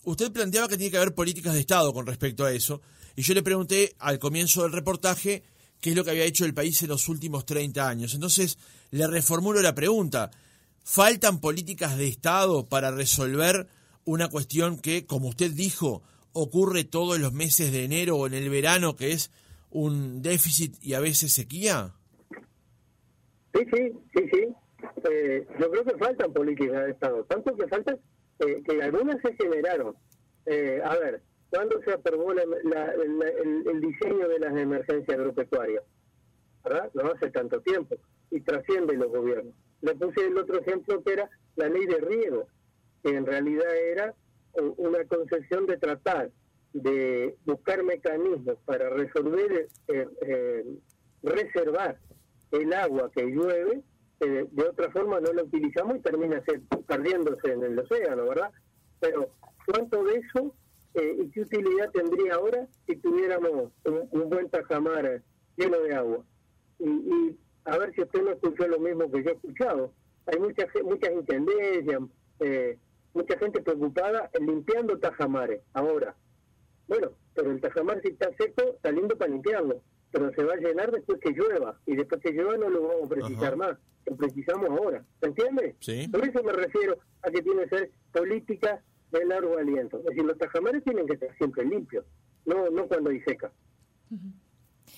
usted 0.04 0.33
planteaba 0.33 0.69
que 0.69 0.76
tiene 0.76 0.90
que 0.90 0.97
haber 0.97 1.14
políticas 1.14 1.54
de 1.54 1.61
Estado 1.61 1.92
con 1.92 2.07
respecto 2.07 2.45
a 2.45 2.52
eso, 2.52 2.80
y 3.16 3.23
yo 3.23 3.35
le 3.35 3.42
pregunté 3.42 3.95
al 3.99 4.19
comienzo 4.19 4.62
del 4.62 4.73
reportaje 4.73 5.42
qué 5.80 5.90
es 5.90 5.97
lo 5.97 6.04
que 6.04 6.11
había 6.11 6.25
hecho 6.25 6.45
el 6.45 6.54
país 6.54 6.83
en 6.83 6.88
los 6.88 7.09
últimos 7.09 7.45
30 7.47 7.88
años. 7.88 8.14
Entonces, 8.14 8.59
le 8.90 9.07
reformulo 9.07 9.61
la 9.62 9.75
pregunta. 9.75 10.30
¿Faltan 10.83 11.40
políticas 11.40 11.97
de 11.97 12.09
Estado 12.09 12.66
para 12.66 12.90
resolver 12.90 13.66
una 14.04 14.28
cuestión 14.28 14.78
que, 14.78 15.07
como 15.07 15.28
usted 15.28 15.50
dijo, 15.52 16.02
ocurre 16.33 16.85
todos 16.85 17.19
los 17.19 17.33
meses 17.33 17.73
de 17.73 17.85
enero 17.85 18.16
o 18.16 18.26
en 18.26 18.35
el 18.35 18.49
verano, 18.50 18.97
que 18.97 19.12
es 19.12 19.30
un 19.71 20.23
déficit 20.23 20.76
y 20.83 20.95
a 20.95 21.00
veces 21.00 21.33
sequía? 21.33 21.95
Sí, 23.54 23.61
sí, 23.73 23.92
sí, 24.14 24.23
sí. 24.33 24.49
Eh, 25.11 25.47
yo 25.59 25.71
creo 25.71 25.85
que 25.85 25.97
faltan 25.99 26.33
políticas 26.33 26.85
de 26.85 26.90
Estado, 26.90 27.25
tanto 27.25 27.57
que 27.57 27.66
faltan 27.69 27.99
eh, 28.40 28.62
que 28.64 28.82
algunas 28.82 29.20
se 29.23 29.35
generaron. 29.35 29.94
Eh, 30.47 30.80
a 30.85 30.97
ver, 30.97 31.23
¿cuándo 31.50 31.80
se 31.82 31.92
aprobó 31.92 32.32
el, 32.32 32.40
el, 32.40 33.80
diseño 33.80 34.28
de 34.28 34.38
las 34.38 34.56
emergencias 34.56 35.18
agropecuarias? 35.18 35.85
¿Verdad? 36.64 36.90
No 36.94 37.12
hace 37.12 37.30
tanto 37.30 37.61
tiempo 37.61 37.97
y 38.30 38.40
trasciende 38.40 38.97
los 38.97 39.09
gobiernos. 39.09 39.54
Le 39.80 39.94
puse 39.94 40.26
el 40.26 40.37
otro 40.37 40.61
ejemplo 40.61 41.02
que 41.02 41.12
era 41.12 41.30
la 41.56 41.68
ley 41.68 41.87
de 41.87 41.99
riego, 41.99 42.47
que 43.02 43.16
en 43.16 43.26
realidad 43.26 43.75
era 43.76 44.14
una 44.76 45.04
concepción 45.04 45.66
de 45.66 45.78
tratar 45.78 46.30
de 46.73 47.37
buscar 47.44 47.82
mecanismos 47.82 48.56
para 48.64 48.90
resolver, 48.90 49.68
eh, 49.88 50.09
eh, 50.23 50.64
reservar 51.23 51.99
el 52.52 52.73
agua 52.73 53.11
que 53.14 53.25
llueve, 53.25 53.82
eh, 54.21 54.47
de 54.50 54.62
otra 54.62 54.91
forma 54.91 55.21
no 55.21 55.33
la 55.33 55.43
utilizamos 55.43 55.97
y 55.97 56.00
termina 56.00 56.43
perdiéndose 56.87 57.53
en 57.53 57.62
el 57.62 57.79
océano, 57.79 58.29
¿verdad? 58.29 58.50
Pero 59.00 59.31
¿cuánto 59.67 60.05
de 60.05 60.19
eso 60.19 60.55
y 60.95 61.31
qué 61.31 61.43
utilidad 61.43 61.91
tendría 61.93 62.35
ahora 62.35 62.67
si 62.87 62.97
tuviéramos 62.97 63.71
un, 63.85 64.29
buen 64.29 64.50
tajamar 64.50 65.23
lleno 65.57 65.79
de 65.81 65.95
agua? 65.95 66.25
Y, 66.79 67.37
a 67.65 67.79
ver 67.79 67.95
si 67.95 68.03
usted 68.03 68.23
no 68.23 68.33
escuchó 68.33 68.67
lo 68.67 68.79
mismo 68.81 69.11
que 69.11 69.23
yo 69.23 69.31
he 69.31 69.35
escuchado. 69.35 69.93
Hay 70.27 70.41
muchas 70.41 70.67
muchas 70.83 71.12
intendencias, 71.12 72.00
mucha 73.15 73.39
gente 73.39 73.62
preocupada 73.62 74.31
limpiando 74.41 74.99
tajamares 74.99 75.62
ahora. 75.75 76.17
Bueno, 76.89 77.12
pero 77.35 77.53
el 77.53 77.61
tajamar 77.61 78.00
si 78.03 78.09
está 78.09 78.31
seco 78.37 78.75
está 78.75 78.91
lindo 78.91 79.17
para 79.17 79.31
limpiarlo, 79.31 79.83
pero 80.11 80.33
se 80.33 80.45
va 80.45 80.55
a 80.55 80.57
llenar 80.57 80.90
después 80.90 81.21
que 81.21 81.31
llueva 81.31 81.79
y 81.87 81.97
después 81.97 82.21
que 82.21 82.33
llueva 82.33 82.57
no 82.57 82.69
lo 82.69 82.83
vamos 82.83 83.05
a 83.05 83.14
precisar 83.14 83.57
más, 83.57 83.79
lo 84.07 84.17
precisamos 84.17 84.71
ahora. 84.71 85.05
¿Se 85.21 85.26
entiende? 85.29 85.76
Sí. 85.81 86.09
Por 86.09 86.26
eso 86.26 86.43
me 86.43 86.52
refiero 86.52 86.99
a 87.23 87.31
que 87.31 87.43
tiene 87.43 87.62
que 87.64 87.76
ser 87.76 87.90
política 88.12 88.83
de 89.12 89.25
largo 89.26 89.59
aliento. 89.59 89.99
Es 89.99 90.05
decir, 90.05 90.25
los 90.25 90.38
tajamares 90.38 90.83
tienen 90.85 91.07
que 91.07 91.14
estar 91.14 91.37
siempre 91.37 91.64
limpios, 91.64 92.05
no 92.45 92.71
no 92.71 92.87
cuando 92.87 93.11
hay 93.11 93.21
seca. 93.21 93.52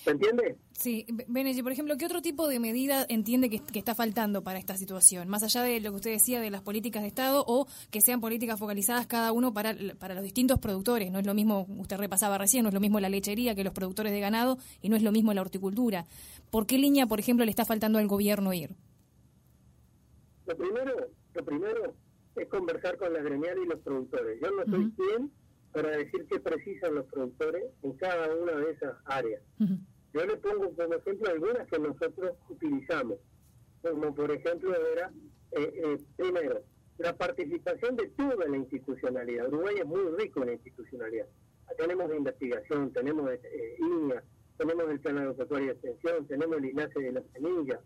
¿Se 0.04 0.10
entiende? 0.10 0.56
Sí, 0.72 1.06
Benji, 1.28 1.62
por 1.62 1.70
ejemplo, 1.70 1.96
¿qué 1.96 2.06
otro 2.06 2.22
tipo 2.22 2.48
de 2.48 2.58
medida 2.58 3.06
entiende 3.08 3.48
que, 3.48 3.62
está 3.78 3.94
faltando 3.94 4.42
para 4.42 4.58
esta 4.58 4.76
situación? 4.76 5.28
Más 5.28 5.42
allá 5.42 5.62
de 5.62 5.80
lo 5.80 5.90
que 5.90 5.96
usted 5.96 6.10
decía 6.10 6.40
de 6.40 6.50
las 6.50 6.62
políticas 6.62 7.02
de 7.02 7.08
Estado 7.08 7.44
o 7.46 7.66
que 7.90 8.00
sean 8.00 8.20
políticas 8.20 8.58
focalizadas 8.58 9.06
cada 9.06 9.30
uno 9.32 9.54
para, 9.54 9.76
para 9.98 10.14
los 10.14 10.24
distintos 10.24 10.58
productores. 10.58 11.12
No 11.12 11.20
es 11.20 11.26
lo 11.26 11.34
mismo, 11.34 11.66
usted 11.78 11.98
repasaba 11.98 12.36
recién, 12.36 12.64
no 12.64 12.68
es 12.70 12.74
lo 12.74 12.80
mismo 12.80 12.98
la 12.98 13.08
lechería 13.08 13.54
que 13.54 13.62
los 13.62 13.72
productores 13.72 14.12
de 14.12 14.20
ganado 14.20 14.58
y 14.80 14.88
no 14.88 14.96
es 14.96 15.02
lo 15.02 15.12
mismo 15.12 15.32
la 15.34 15.40
horticultura. 15.40 16.04
¿Por 16.50 16.66
qué 16.66 16.78
línea, 16.78 17.06
por 17.06 17.20
ejemplo, 17.20 17.44
le 17.44 17.50
está 17.50 17.64
faltando 17.64 17.98
al 17.98 18.08
gobierno 18.08 18.52
ir? 18.52 18.74
Lo 20.46 20.56
primero, 20.56 20.92
lo 21.34 21.44
primero 21.44 21.94
es 22.34 22.48
conversar 22.48 22.96
con 22.96 23.12
la 23.12 23.22
gremial 23.22 23.58
y 23.58 23.66
los 23.66 23.78
productores. 23.80 24.40
Yo 24.40 24.50
no 24.50 24.64
soy 24.64 24.92
quien 24.92 25.30
para 25.72 25.90
decir 25.96 26.26
qué 26.28 26.38
precisan 26.40 26.94
los 26.94 27.06
productores 27.06 27.64
en 27.82 27.92
cada 27.94 28.34
una 28.34 28.52
de 28.52 28.72
esas 28.72 28.96
áreas. 29.04 29.42
Yo 29.58 30.26
le 30.26 30.36
pongo 30.36 30.74
como 30.74 30.94
ejemplo 30.94 31.30
algunas 31.30 31.66
que 31.68 31.78
nosotros 31.78 32.32
utilizamos, 32.48 33.18
como 33.80 34.14
por 34.14 34.30
ejemplo 34.30 34.74
era, 34.92 35.10
eh, 35.52 35.72
eh, 35.74 35.98
primero, 36.16 36.62
la 36.98 37.16
participación 37.16 37.96
de 37.96 38.08
toda 38.08 38.46
la 38.46 38.56
institucionalidad. 38.56 39.48
Uruguay 39.48 39.76
es 39.78 39.86
muy 39.86 40.04
rico 40.18 40.40
en 40.40 40.48
la 40.48 40.52
institucionalidad. 40.52 41.26
Tenemos 41.78 42.14
investigación, 42.14 42.92
tenemos 42.92 43.30
eh, 43.32 43.76
INIA, 43.78 44.22
tenemos 44.58 44.90
el 44.90 45.00
Plan 45.00 45.18
Agropecuario 45.18 45.68
de 45.68 45.72
Extensión, 45.72 46.26
tenemos 46.26 46.58
el 46.58 46.66
INACE 46.66 47.00
de 47.00 47.12
la 47.12 47.22
Semilla. 47.32 47.80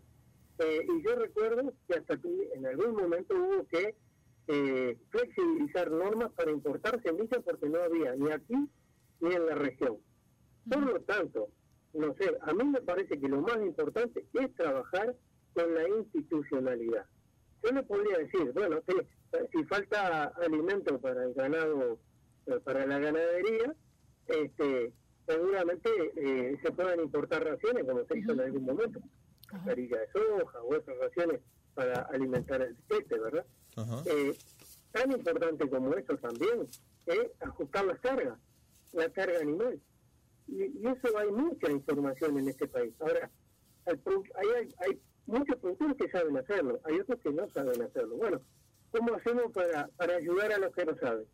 Eh, 0.59 0.85
y 0.87 1.03
yo 1.03 1.15
recuerdo 1.15 1.73
que 1.87 1.95
hasta 1.95 2.19
en 2.55 2.65
algún 2.65 2.95
momento 2.95 3.35
hubo 3.35 3.65
que 3.67 3.95
eh, 4.47 4.97
flexibilizar 5.09 5.91
normas 5.91 6.31
para 6.33 6.51
importar 6.51 7.01
semillas 7.01 7.41
porque 7.43 7.69
no 7.69 7.81
había 7.81 8.15
ni 8.15 8.31
aquí 8.31 8.55
ni 9.19 9.33
en 9.33 9.45
la 9.45 9.55
región. 9.55 9.97
Por 10.69 10.83
lo 10.83 10.99
tanto, 11.01 11.49
no 11.93 12.13
sé, 12.15 12.37
a 12.41 12.53
mí 12.53 12.63
me 12.63 12.81
parece 12.81 13.19
que 13.19 13.27
lo 13.27 13.41
más 13.41 13.57
importante 13.57 14.25
es 14.33 14.55
trabajar 14.55 15.15
con 15.53 15.73
la 15.73 15.87
institucionalidad. 15.87 17.05
Yo 17.63 17.71
le 17.71 17.83
podría 17.83 18.19
decir, 18.19 18.51
bueno, 18.53 18.81
si, 19.51 19.63
falta 19.65 20.25
alimento 20.25 20.99
para 20.99 21.23
el 21.23 21.33
ganado, 21.33 21.99
eh, 22.45 22.59
para 22.63 22.85
la 22.85 22.99
ganadería, 22.99 23.73
este, 24.27 24.93
seguramente 25.25 25.89
eh, 26.15 26.57
se 26.63 26.71
puedan 26.71 26.99
importar 26.99 27.43
raciones, 27.43 27.83
como 27.85 28.05
se 28.05 28.19
hizo 28.19 28.33
en 28.33 28.41
algún 28.41 28.65
momento, 28.65 28.99
carilla 29.65 29.99
de 29.99 30.07
soja 30.11 30.61
o 30.61 30.75
otras 30.75 30.97
raciones 30.99 31.41
para 31.73 32.01
alimentar 32.03 32.61
el 32.61 32.75
peque, 32.87 33.17
¿verdad? 33.19 33.45
Eh, 34.05 34.35
tan 34.91 35.11
importante 35.11 35.69
como 35.69 35.93
eso 35.93 36.17
también 36.17 36.67
es 37.05 37.27
ajustar 37.41 37.85
las 37.85 37.99
cargas, 37.99 38.37
la 38.93 39.09
carga 39.09 39.39
animal. 39.39 39.79
Y, 40.47 40.63
eso 40.87 41.17
hay 41.17 41.31
mucha 41.31 41.69
información 41.69 42.39
en 42.39 42.49
este 42.49 42.67
país. 42.67 42.93
Ahora, 42.99 43.29
hay, 43.85 44.75
hay, 44.79 45.01
muchos 45.25 45.57
productores 45.57 45.97
que 45.97 46.09
saben 46.09 46.37
hacerlo, 46.37 46.79
hay 46.85 47.01
otros 47.01 47.19
que 47.19 47.31
no 47.31 47.49
saben 47.49 47.81
hacerlo. 47.81 48.15
Bueno, 48.15 48.41
¿cómo 48.91 49.13
hacemos 49.13 49.51
para, 49.51 49.87
para 49.97 50.15
ayudar 50.15 50.53
a 50.53 50.57
los 50.57 50.73
que 50.73 50.85
no 50.85 50.95
saben? 50.97 51.25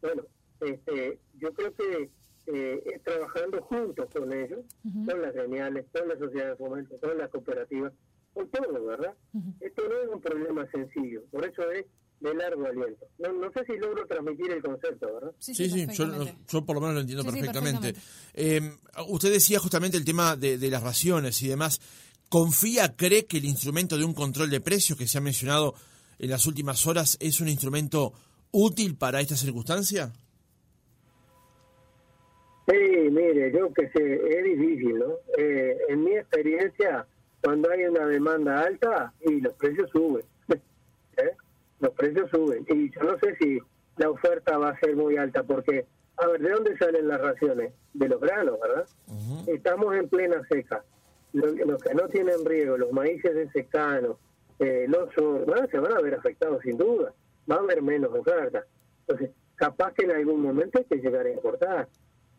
Bueno, 0.00 0.22
este, 0.60 1.18
yo 1.38 1.52
creo 1.52 1.74
que 1.74 2.10
eh, 2.46 3.00
trabajando 3.04 3.60
juntos 3.62 4.08
con 4.12 4.32
ellos, 4.32 4.60
con 4.82 5.20
las 5.20 5.34
gremiales, 5.34 5.86
con 5.92 6.06
las 6.08 6.18
sociedades 6.18 6.56
de 6.56 6.64
fomento, 6.64 6.96
con 7.00 7.18
las 7.18 7.28
cooperativas, 7.30 7.92
con 8.36 8.50
todo, 8.50 8.84
¿verdad? 8.84 9.14
Esto 9.60 9.82
no 9.88 10.02
es 10.02 10.08
un 10.14 10.20
problema 10.20 10.70
sencillo, 10.70 11.22
por 11.30 11.46
eso 11.46 11.70
es 11.70 11.86
de 12.20 12.34
largo 12.34 12.66
aliento. 12.66 13.06
No, 13.18 13.32
no 13.32 13.50
sé 13.52 13.64
si 13.64 13.78
logro 13.78 14.06
transmitir 14.06 14.50
el 14.50 14.62
concepto, 14.62 15.14
¿verdad? 15.14 15.32
Sí, 15.38 15.54
sí, 15.54 15.86
yo, 16.48 16.64
por 16.64 16.76
lo 16.76 16.80
menos 16.80 16.94
lo 16.94 17.00
entiendo 17.00 17.24
perfectamente. 17.24 17.94
Eh, 18.34 18.60
usted 19.08 19.32
decía 19.32 19.58
justamente 19.58 19.96
el 19.96 20.04
tema 20.04 20.36
de, 20.36 20.58
las 20.70 20.82
raciones 20.82 21.42
y 21.42 21.48
demás. 21.48 21.80
¿Confía, 22.28 22.94
cree 22.96 23.26
que 23.26 23.38
el 23.38 23.44
instrumento 23.44 23.96
de 23.96 24.04
un 24.04 24.12
control 24.12 24.50
de 24.50 24.60
precios 24.60 24.98
que 24.98 25.06
se 25.06 25.18
ha 25.18 25.20
mencionado 25.20 25.74
en 26.18 26.30
las 26.30 26.46
últimas 26.46 26.86
horas 26.86 27.16
es 27.20 27.40
un 27.40 27.48
instrumento 27.48 28.12
útil 28.50 28.96
para 28.96 29.20
esta 29.20 29.36
circunstancia? 29.36 30.12
Sí, 32.68 32.76
mire, 33.10 33.52
yo 33.52 33.72
que 33.72 33.88
sé, 33.90 34.20
es 34.28 34.44
difícil, 34.44 34.98
¿no? 34.98 35.14
Eh, 35.38 35.78
en 35.88 36.02
mi 36.02 36.16
experiencia, 36.16 37.06
cuando 37.46 37.70
hay 37.70 37.84
una 37.84 38.04
demanda 38.06 38.60
alta 38.60 39.12
y 39.20 39.40
los 39.40 39.54
precios 39.54 39.88
suben. 39.90 40.24
¿eh? 40.48 41.30
Los 41.78 41.92
precios 41.92 42.28
suben. 42.28 42.66
Y 42.68 42.90
yo 42.90 43.02
no 43.04 43.16
sé 43.20 43.36
si 43.36 43.60
la 43.98 44.10
oferta 44.10 44.58
va 44.58 44.70
a 44.70 44.80
ser 44.80 44.96
muy 44.96 45.16
alta 45.16 45.44
porque, 45.44 45.86
a 46.16 46.26
ver, 46.26 46.40
¿de 46.40 46.50
dónde 46.50 46.76
salen 46.76 47.06
las 47.06 47.20
raciones? 47.20 47.72
De 47.94 48.08
los 48.08 48.20
granos, 48.20 48.58
¿verdad? 48.60 48.88
Estamos 49.46 49.94
en 49.94 50.08
plena 50.08 50.42
seca. 50.50 50.82
Los, 51.34 51.80
que 51.84 51.94
no 51.94 52.08
tienen 52.08 52.44
riego, 52.44 52.78
los 52.78 52.90
maíces 52.90 53.32
de 53.32 53.48
secano, 53.52 54.18
eh, 54.58 54.86
los 54.88 55.14
bueno, 55.46 55.68
se 55.70 55.78
van 55.78 55.96
a 55.96 56.00
ver 56.00 56.16
afectados 56.16 56.60
sin 56.62 56.76
duda. 56.76 57.14
Va 57.48 57.54
a 57.54 57.60
haber 57.60 57.80
menos 57.80 58.12
oferta. 58.12 58.66
Entonces, 59.06 59.30
capaz 59.54 59.92
que 59.92 60.04
en 60.04 60.10
algún 60.10 60.42
momento 60.42 60.80
hay 60.80 60.84
que 60.86 60.96
llegar 60.96 61.24
a 61.26 61.30
importar. 61.30 61.88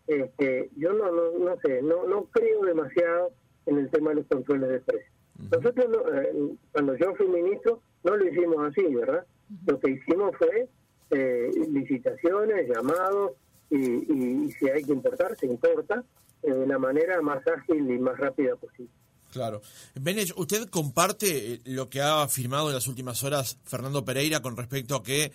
Este, 0.05 0.69
yo 0.75 0.91
no, 0.91 1.13
no, 1.13 1.31
no 1.39 1.57
sé, 1.61 1.81
no, 1.81 2.05
no 2.07 2.25
creo 2.25 2.65
demasiado 2.65 3.31
en 3.67 3.77
el 3.77 3.89
tema 3.89 4.09
de 4.09 4.17
los 4.17 4.25
controles 4.27 4.69
de 4.69 4.79
precios. 4.79 5.11
Nosotros, 5.51 5.87
eh, 6.13 6.55
cuando 6.71 6.95
yo 6.97 7.13
fui 7.15 7.27
ministro, 7.27 7.81
no 8.03 8.15
lo 8.15 8.27
hicimos 8.27 8.57
así, 8.67 8.83
¿verdad? 8.95 9.25
Lo 9.65 9.79
que 9.79 9.91
hicimos 9.91 10.35
fue 10.37 10.67
eh, 11.11 11.51
licitaciones, 11.69 12.67
llamados, 12.67 13.33
y, 13.69 14.51
si 14.53 14.69
hay 14.69 14.83
que 14.83 14.93
importar, 14.93 15.37
se 15.37 15.45
importa 15.45 16.03
eh, 16.41 16.51
de 16.51 16.67
la 16.67 16.79
manera 16.79 17.21
más 17.21 17.45
ágil 17.47 17.89
y 17.91 17.99
más 17.99 18.17
rápida 18.17 18.55
posible. 18.55 18.91
Claro. 19.31 19.61
Benech, 19.93 20.33
¿usted 20.37 20.69
comparte 20.69 21.59
lo 21.65 21.89
que 21.89 22.01
ha 22.01 22.23
afirmado 22.23 22.69
en 22.69 22.75
las 22.75 22.87
últimas 22.87 23.23
horas 23.23 23.57
Fernando 23.65 24.05
Pereira 24.05 24.41
con 24.41 24.55
respecto 24.55 24.95
a 24.95 25.03
que 25.03 25.31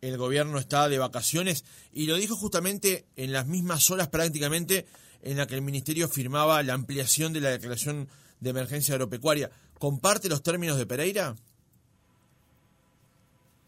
el 0.00 0.16
gobierno 0.16 0.58
está 0.58 0.88
de 0.88 0.98
vacaciones? 0.98 1.64
Y 1.92 2.06
lo 2.06 2.16
dijo 2.16 2.36
justamente 2.36 3.04
en 3.16 3.32
las 3.32 3.46
mismas 3.46 3.90
horas 3.90 4.08
prácticamente 4.08 4.86
en 5.22 5.36
la 5.36 5.46
que 5.46 5.54
el 5.54 5.62
ministerio 5.62 6.08
firmaba 6.08 6.62
la 6.62 6.74
ampliación 6.74 7.32
de 7.32 7.40
la 7.40 7.50
declaración 7.50 8.08
de 8.40 8.50
emergencia 8.50 8.94
agropecuaria. 8.94 9.50
¿Comparte 9.78 10.28
los 10.28 10.42
términos 10.42 10.78
de 10.78 10.86
Pereira? 10.86 11.34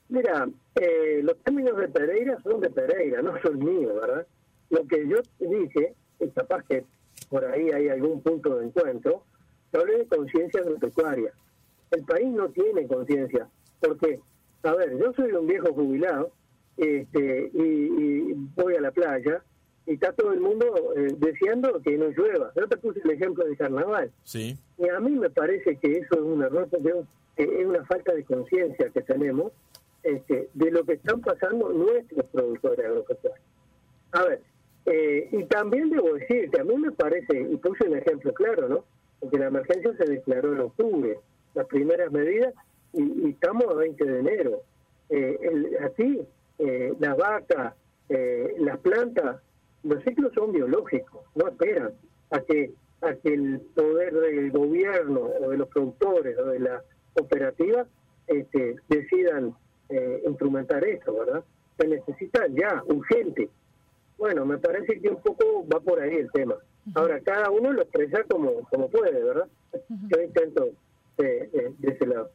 Mira, 0.08 0.48
eh, 0.74 1.20
los 1.22 1.36
términos 1.38 1.76
de 1.76 1.88
Pereira 1.88 2.38
son 2.42 2.60
de 2.60 2.70
Pereira, 2.70 3.22
no 3.22 3.40
son 3.40 3.58
míos, 3.58 3.94
¿verdad? 4.00 4.26
Lo 4.70 4.86
que 4.86 5.08
yo 5.08 5.16
dije, 5.38 5.94
y 6.20 6.28
capaz 6.28 6.64
que 6.64 6.84
por 7.28 7.44
ahí 7.44 7.70
hay 7.70 7.88
algún 7.88 8.20
punto 8.20 8.56
de 8.56 8.66
encuentro, 8.66 9.24
yo 9.72 9.80
hablé 9.80 9.98
de 9.98 10.06
conciencia 10.06 10.60
agropecuaria. 10.60 11.32
El 11.90 12.04
país 12.04 12.28
no 12.28 12.48
tiene 12.48 12.86
conciencia, 12.86 13.48
porque, 13.80 14.20
a 14.64 14.72
ver, 14.74 14.98
yo 14.98 15.12
soy 15.14 15.32
un 15.32 15.46
viejo 15.46 15.72
jubilado 15.72 16.32
este, 16.76 17.50
y 17.54 18.32
voy 18.56 18.74
a 18.74 18.80
la 18.80 18.90
playa 18.90 19.42
y 19.86 19.94
está 19.94 20.12
todo 20.12 20.32
el 20.32 20.40
mundo 20.40 20.66
eh, 20.96 21.14
deseando 21.18 21.80
que 21.82 21.96
no 21.98 22.08
llueva. 22.08 22.52
Yo 22.56 22.66
te 22.66 22.76
puse 22.76 23.00
el 23.04 23.10
ejemplo 23.10 23.44
de 23.44 23.56
carnaval. 23.56 24.10
Sí. 24.24 24.56
Y 24.78 24.88
a 24.88 24.98
mí 25.00 25.10
me 25.12 25.30
parece 25.30 25.76
que 25.76 25.92
eso 25.92 26.14
es 26.14 26.20
un 26.20 26.42
error, 26.42 26.68
es 27.36 27.66
una 27.66 27.84
falta 27.84 28.14
de 28.14 28.24
conciencia 28.24 28.88
que 28.90 29.02
tenemos 29.02 29.52
este, 30.02 30.48
de 30.54 30.70
lo 30.70 30.84
que 30.84 30.94
están 30.94 31.20
pasando 31.20 31.70
nuestros 31.70 32.24
productores 32.26 32.86
agropecuarios. 32.86 33.46
A 34.12 34.24
ver, 34.24 34.40
eh, 34.86 35.28
y 35.32 35.44
también 35.44 35.90
debo 35.90 36.14
decir 36.14 36.50
que 36.50 36.60
a 36.60 36.64
mí 36.64 36.76
me 36.76 36.92
parece, 36.92 37.40
y 37.40 37.56
puse 37.56 37.88
un 37.88 37.96
ejemplo 37.96 38.32
claro, 38.32 38.68
¿no? 38.68 38.84
Porque 39.18 39.38
la 39.38 39.46
emergencia 39.46 39.94
se 39.96 40.04
declaró 40.04 40.52
en 40.52 40.60
octubre, 40.60 41.18
las 41.54 41.66
primeras 41.66 42.12
medidas, 42.12 42.54
y, 42.92 43.30
estamos 43.30 43.64
a 43.70 43.74
20 43.74 44.04
de 44.04 44.20
enero. 44.20 44.62
Eh, 45.08 45.38
el, 45.42 45.76
así, 45.84 46.26
eh, 46.58 46.94
las 46.98 47.16
vacas, 47.16 47.74
eh, 48.08 48.54
las 48.58 48.78
plantas 48.78 49.40
los 49.84 50.02
ciclos 50.02 50.32
son 50.34 50.52
biológicos, 50.52 51.22
no 51.34 51.48
esperan 51.48 51.92
a 52.30 52.40
que, 52.40 52.72
a 53.02 53.14
que 53.14 53.34
el 53.34 53.60
poder 53.74 54.12
del 54.12 54.50
gobierno 54.50 55.20
o 55.20 55.48
de 55.50 55.58
los 55.58 55.68
productores 55.68 56.38
o 56.38 56.46
de 56.46 56.60
la 56.60 56.82
operativa 57.14 57.86
este, 58.26 58.76
decidan 58.88 59.54
eh, 59.88 60.22
instrumentar 60.26 60.84
esto, 60.84 61.14
¿verdad? 61.14 61.44
Se 61.78 61.86
necesita 61.86 62.46
ya, 62.48 62.82
urgente. 62.86 63.48
Bueno, 64.16 64.46
me 64.46 64.58
parece 64.58 65.00
que 65.00 65.08
un 65.08 65.20
poco 65.20 65.66
va 65.72 65.80
por 65.80 66.00
ahí 66.00 66.14
el 66.14 66.30
tema. 66.32 66.54
Ahora, 66.94 67.20
cada 67.20 67.50
uno 67.50 67.72
lo 67.72 67.82
expresa 67.82 68.22
como, 68.28 68.62
como 68.70 68.88
puede, 68.88 69.22
¿verdad? 69.22 69.48
Yo 69.88 70.22
intento 70.22 70.68
eh, 71.18 71.50
eh, 71.52 71.74
de 71.78 71.92
ese 71.92 72.06
lado. 72.06 72.30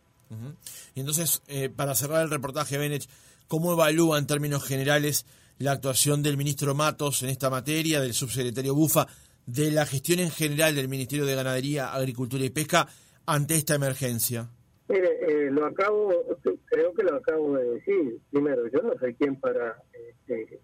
Y 0.94 1.00
entonces, 1.00 1.42
eh, 1.48 1.70
para 1.70 1.96
cerrar 1.96 2.24
el 2.24 2.30
reportaje, 2.30 2.78
Benech, 2.78 3.08
¿cómo 3.48 3.74
evalúa 3.74 4.18
en 4.20 4.28
términos 4.28 4.64
generales 4.64 5.26
la 5.60 5.74
actuación 5.74 6.24
del 6.24 6.38
ministro 6.38 6.74
Matos 6.74 7.22
en 7.22 7.30
esta 7.30 7.50
materia, 7.50 8.00
del 8.00 8.14
subsecretario 8.14 8.74
Bufa, 8.74 9.08
de 9.46 9.72
la 9.72 9.86
gestión 9.86 10.20
en 10.20 10.32
general 10.32 10.74
del 10.74 10.88
Ministerio 10.88 11.26
de 11.26 11.36
Ganadería, 11.36 11.94
Agricultura 11.94 12.46
y 12.46 12.50
Pesca 12.50 12.88
ante 13.26 13.56
esta 13.56 13.76
emergencia? 13.76 14.48
Mire, 14.88 15.20
eh, 15.22 15.52
lo 15.52 15.66
acabo, 15.66 16.14
creo 16.66 16.94
que 16.94 17.04
lo 17.04 17.16
acabo 17.16 17.58
de 17.58 17.72
decir. 17.72 18.20
Primero, 18.32 18.68
yo 18.68 18.82
no 18.82 18.94
soy 19.00 19.14
quien 19.16 19.36
para 19.36 19.76
este, 20.10 20.62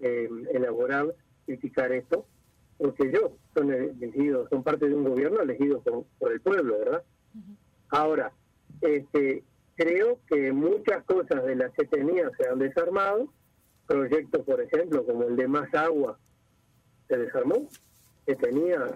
em, 0.00 0.46
elaborar, 0.54 1.14
criticar 1.44 1.92
esto, 1.92 2.26
porque 2.78 3.12
yo 3.12 3.36
son 3.54 3.70
elegidos, 3.70 4.48
son 4.48 4.62
parte 4.62 4.88
de 4.88 4.94
un 4.94 5.04
gobierno 5.04 5.42
elegido 5.42 5.82
por, 6.18 6.32
el 6.32 6.40
pueblo, 6.40 6.78
¿verdad? 6.78 7.02
Ahora, 7.90 8.32
este, 8.80 9.44
creo 9.74 10.20
que 10.26 10.52
muchas 10.52 11.04
cosas 11.04 11.44
de 11.44 11.54
las 11.54 11.70
que 11.74 11.84
tenía 11.84 12.30
se 12.38 12.48
han 12.48 12.58
desarmado 12.58 13.30
proyectos, 13.90 14.44
por 14.44 14.60
ejemplo, 14.60 15.04
como 15.04 15.24
el 15.24 15.34
de 15.34 15.48
Más 15.48 15.74
Agua, 15.74 16.16
se 17.08 17.18
desarmó, 17.18 17.68
que 18.24 18.36
tenía 18.36 18.86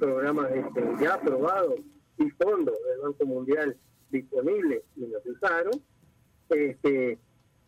programas 0.00 0.50
este, 0.50 0.82
ya 0.98 1.14
aprobados 1.14 1.74
y 2.16 2.30
fondos 2.30 2.74
del 2.88 3.00
Banco 3.02 3.26
Mundial 3.26 3.76
disponibles 4.08 4.82
y 4.96 5.00
no 5.02 5.20
se 5.20 5.30
usaron. 5.30 5.72
Este, 6.48 7.18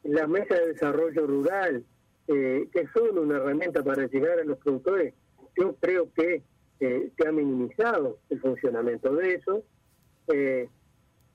la 0.05 0.27
mesa 0.27 0.55
de 0.55 0.69
desarrollo 0.69 1.27
rural, 1.27 1.85
eh, 2.29 2.69
que 2.73 2.87
son 2.95 3.19
una 3.19 3.37
herramienta 3.37 3.85
para 3.85 4.07
llegar 4.07 4.39
a 4.39 4.45
los 4.45 4.57
productores, 4.57 5.13
yo 5.59 5.75
creo 5.77 6.11
que 6.15 6.43
eh, 6.81 7.13
se 7.19 7.29
ha 7.29 7.33
minimizado 7.33 8.19
el 8.31 8.41
funcionamiento 8.41 9.15
de 9.15 9.35
eso. 9.35 9.63
Eh, 10.29 10.71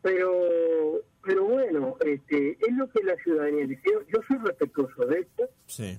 pero 0.02 1.04
pero 1.24 1.46
bueno, 1.46 1.98
este, 2.04 2.58
es 2.60 2.76
lo 2.76 2.90
que 2.90 3.04
la 3.04 3.16
ciudadanía 3.18 3.68
dice. 3.68 3.82
Yo 3.86 4.20
soy 4.28 4.38
respetuoso 4.38 5.06
de 5.06 5.20
esto. 5.20 5.50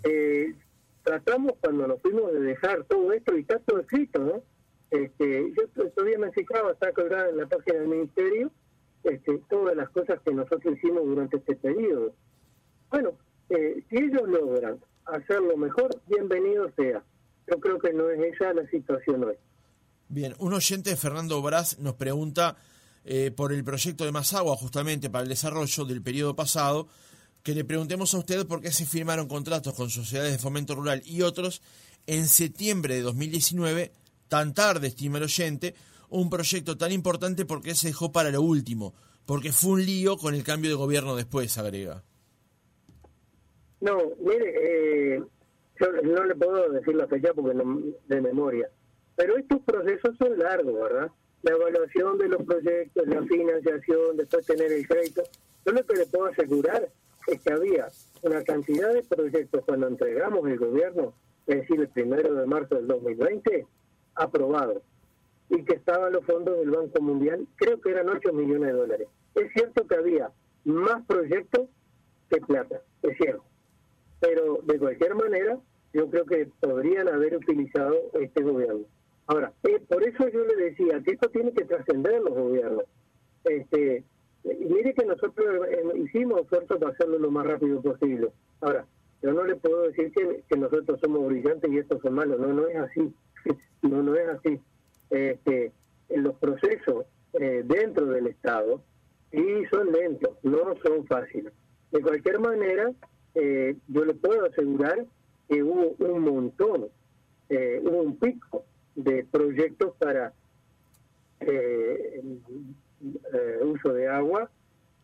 Eh, 0.04 0.54
tratamos 1.04 1.52
cuando 1.60 1.86
nos 1.86 2.00
fuimos 2.02 2.32
de 2.32 2.40
dejar 2.40 2.84
todo 2.84 3.12
esto 3.12 3.36
y 3.36 3.42
está 3.42 3.58
todo 3.60 3.80
escrito, 3.80 4.20
¿no? 4.20 4.42
Este, 4.90 5.52
yo 5.56 5.88
todavía 5.90 6.18
me 6.18 6.32
fijaba, 6.32 6.72
está 6.72 6.92
colgada 6.92 7.30
en 7.30 7.38
la 7.38 7.46
página 7.46 7.78
del 7.78 7.88
ministerio, 7.88 8.50
este, 9.04 9.40
todas 9.48 9.74
las 9.74 9.88
cosas 9.90 10.20
que 10.24 10.34
nosotros 10.34 10.76
hicimos 10.76 11.04
durante 11.06 11.38
este 11.38 11.56
periodo. 11.56 12.12
Bueno, 12.90 13.12
eh, 13.48 13.82
si 13.88 13.96
ellos 13.96 14.28
logran 14.28 14.78
hacerlo 15.06 15.56
mejor, 15.56 15.98
bienvenido 16.08 16.70
sea. 16.76 17.02
Yo 17.46 17.58
creo 17.58 17.78
que 17.78 17.92
no 17.92 18.10
es 18.10 18.34
esa 18.34 18.52
la 18.52 18.66
situación 18.68 19.24
hoy. 19.24 19.36
Bien, 20.08 20.34
un 20.38 20.52
oyente, 20.52 20.94
Fernando 20.96 21.40
Brás, 21.40 21.78
nos 21.78 21.94
pregunta 21.94 22.56
eh, 23.04 23.30
por 23.30 23.52
el 23.52 23.64
proyecto 23.64 24.04
de 24.04 24.12
Más 24.12 24.34
Agua, 24.34 24.56
justamente 24.56 25.10
para 25.10 25.22
el 25.22 25.28
desarrollo 25.28 25.84
del 25.84 26.02
periodo 26.02 26.36
pasado, 26.36 26.88
que 27.42 27.54
le 27.54 27.64
preguntemos 27.64 28.14
a 28.14 28.18
usted 28.18 28.46
por 28.46 28.60
qué 28.60 28.70
se 28.70 28.86
firmaron 28.86 29.26
contratos 29.26 29.74
con 29.74 29.90
sociedades 29.90 30.32
de 30.32 30.38
fomento 30.38 30.74
rural 30.74 31.02
y 31.04 31.22
otros 31.22 31.62
en 32.06 32.26
septiembre 32.26 32.94
de 32.94 33.02
2019, 33.02 33.92
tan 34.28 34.54
tarde, 34.54 34.88
estima 34.88 35.18
el 35.18 35.24
oyente, 35.24 35.74
un 36.08 36.30
proyecto 36.30 36.76
tan 36.76 36.92
importante 36.92 37.44
porque 37.44 37.74
se 37.74 37.88
dejó 37.88 38.12
para 38.12 38.30
lo 38.30 38.42
último, 38.42 38.94
porque 39.26 39.52
fue 39.52 39.72
un 39.72 39.86
lío 39.86 40.16
con 40.16 40.34
el 40.34 40.44
cambio 40.44 40.70
de 40.70 40.76
gobierno 40.76 41.16
después, 41.16 41.56
agrega. 41.58 42.02
No, 43.80 43.98
mire, 44.20 45.16
eh, 45.16 45.22
yo 45.80 45.92
no 46.02 46.24
le 46.24 46.34
puedo 46.36 46.70
decir 46.70 46.94
la 46.94 47.08
fecha 47.08 47.32
porque 47.34 47.54
no, 47.54 47.80
de 48.06 48.20
memoria, 48.20 48.68
pero 49.16 49.36
estos 49.36 49.60
procesos 49.62 50.16
son 50.18 50.38
largos, 50.38 50.74
¿verdad? 50.74 51.10
La 51.42 51.52
evaluación 51.52 52.18
de 52.18 52.28
los 52.28 52.42
proyectos, 52.42 53.06
la 53.06 53.22
financiación, 53.22 54.16
después 54.16 54.46
tener 54.46 54.72
el 54.72 54.86
crédito. 54.86 55.22
Yo 55.64 55.72
lo 55.72 55.84
que 55.84 55.96
le 55.96 56.06
puedo 56.06 56.26
asegurar 56.26 56.88
es 57.26 57.40
que 57.40 57.52
había 57.52 57.88
una 58.22 58.42
cantidad 58.42 58.92
de 58.92 59.02
proyectos 59.02 59.64
cuando 59.64 59.88
entregamos 59.88 60.48
el 60.48 60.58
gobierno, 60.58 61.14
es 61.46 61.56
decir, 61.56 61.80
el 61.80 61.88
primero 61.88 62.34
de 62.34 62.46
marzo 62.46 62.76
del 62.76 62.86
2020, 62.86 63.66
aprobados 64.14 64.82
y 65.48 65.64
que 65.64 65.74
estaban 65.74 66.12
los 66.12 66.24
fondos 66.24 66.58
del 66.58 66.70
Banco 66.70 67.00
Mundial, 67.02 67.46
creo 67.56 67.80
que 67.80 67.90
eran 67.90 68.08
8 68.08 68.32
millones 68.32 68.72
de 68.72 68.72
dólares. 68.72 69.08
Es 69.34 69.52
cierto 69.52 69.86
que 69.86 69.96
había 69.96 70.30
más 70.64 71.04
proyectos 71.06 71.68
que 72.30 72.40
plata, 72.40 72.80
es 73.02 73.16
cierto. 73.18 73.44
Pero 74.20 74.60
de 74.62 74.78
cualquier 74.78 75.14
manera, 75.14 75.58
yo 75.92 76.08
creo 76.08 76.24
que 76.24 76.48
podrían 76.60 77.08
haber 77.08 77.36
utilizado 77.36 77.94
este 78.14 78.42
gobierno. 78.42 78.86
Ahora, 79.26 79.52
eh, 79.62 79.80
por 79.88 80.02
eso 80.02 80.28
yo 80.28 80.44
le 80.44 80.56
decía 80.56 81.00
que 81.04 81.12
esto 81.12 81.28
tiene 81.30 81.52
que 81.52 81.64
trascender 81.64 82.20
los 82.22 82.34
gobiernos. 82.34 82.84
Este, 83.44 84.04
y 84.44 84.64
mire 84.64 84.94
que 84.94 85.04
nosotros 85.04 85.68
eh, 85.68 85.82
hicimos 85.96 86.40
esfuerzo 86.40 86.78
para 86.78 86.92
hacerlo 86.92 87.18
lo 87.18 87.30
más 87.30 87.46
rápido 87.46 87.80
posible. 87.80 88.30
Ahora, 88.60 88.84
yo 89.22 89.32
no 89.32 89.44
le 89.44 89.54
puedo 89.56 89.82
decir 89.82 90.12
que, 90.12 90.56
nosotros 90.56 90.98
somos 91.00 91.26
brillantes 91.26 91.70
y 91.70 91.78
estos 91.78 92.02
son 92.02 92.14
malos. 92.14 92.40
No, 92.40 92.52
no 92.52 92.66
es 92.66 92.76
así. 92.76 93.14
no, 93.82 94.02
no 94.02 94.14
es 94.16 94.28
así. 94.28 94.60
Este, 95.10 95.72
los 96.08 96.34
procesos 96.36 97.06
eh, 97.34 97.62
dentro 97.64 98.06
del 98.06 98.26
Estado 98.26 98.82
sí 99.30 99.64
son 99.70 99.92
lentos, 99.92 100.36
no 100.42 100.74
son 100.84 101.06
fáciles. 101.06 101.52
De 101.92 102.00
cualquier 102.00 102.40
manera, 102.40 102.92
yo 103.34 104.04
le 104.04 104.14
puedo 104.14 104.46
asegurar 104.46 105.06
que 105.48 105.62
hubo 105.62 105.94
un 105.98 106.20
montón, 106.20 106.88
hubo 107.50 108.02
un 108.02 108.16
pico 108.16 108.64
de 108.94 109.24
proyectos 109.30 109.94
para 109.98 110.32
eh, 111.40 112.22
eh, 113.00 113.60
uso 113.64 113.92
de 113.92 114.08
agua, 114.08 114.50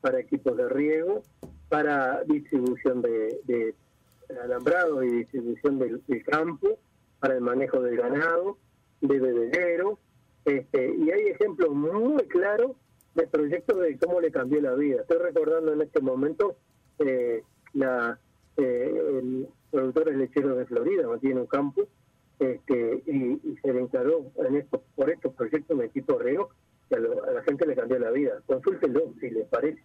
para 0.01 0.21
equipos 0.21 0.57
de 0.57 0.69
riego, 0.69 1.23
para 1.69 2.23
distribución 2.25 3.03
de, 3.03 3.75
alambrado 4.45 5.03
y 5.03 5.11
distribución 5.11 5.79
del, 5.79 6.03
campo, 6.25 6.79
para 7.19 7.35
el 7.35 7.41
manejo 7.41 7.81
del 7.81 7.97
ganado, 7.97 8.59
de 9.01 9.19
bebederos, 9.19 9.99
Este, 10.45 10.95
y 10.95 11.11
hay 11.11 11.29
ejemplos 11.29 11.71
muy 11.71 12.23
claros 12.29 12.73
de 13.15 13.27
proyectos 13.27 13.81
de 13.81 13.99
cómo 13.99 14.21
le 14.21 14.31
cambió 14.31 14.61
la 14.61 14.75
vida. 14.75 15.03
Estoy 15.03 15.19
recordando 15.19 15.73
en 15.73 15.83
este 15.83 16.01
momento 16.01 16.57
eh, 17.01 17.43
la 17.75 18.19
eh, 18.59 19.21
el 19.21 19.49
productor 19.71 20.15
lechero 20.15 20.57
de 20.57 20.67
Florida, 20.67 21.07
mantiene 21.07 21.41
un 21.41 21.47
campo, 21.47 21.83
este, 22.39 23.03
y, 23.07 23.57
se 23.63 23.73
le 23.73 23.81
encargó 23.81 24.31
en 24.37 24.57
esto, 24.57 24.83
por 24.95 25.11
estos 25.11 25.35
proyectos 25.35 25.79
de 25.79 25.89
tipo 25.89 26.19
reo, 26.19 26.51
que 26.89 26.97
a, 26.97 27.01
la 27.01 27.43
gente 27.43 27.67
le 27.67 27.75
cambió 27.75 27.99
la 27.99 28.11
vida. 28.11 28.43
Consúltenlo 28.47 29.13
si 29.21 29.31
les 29.31 29.47
parece. 29.49 29.83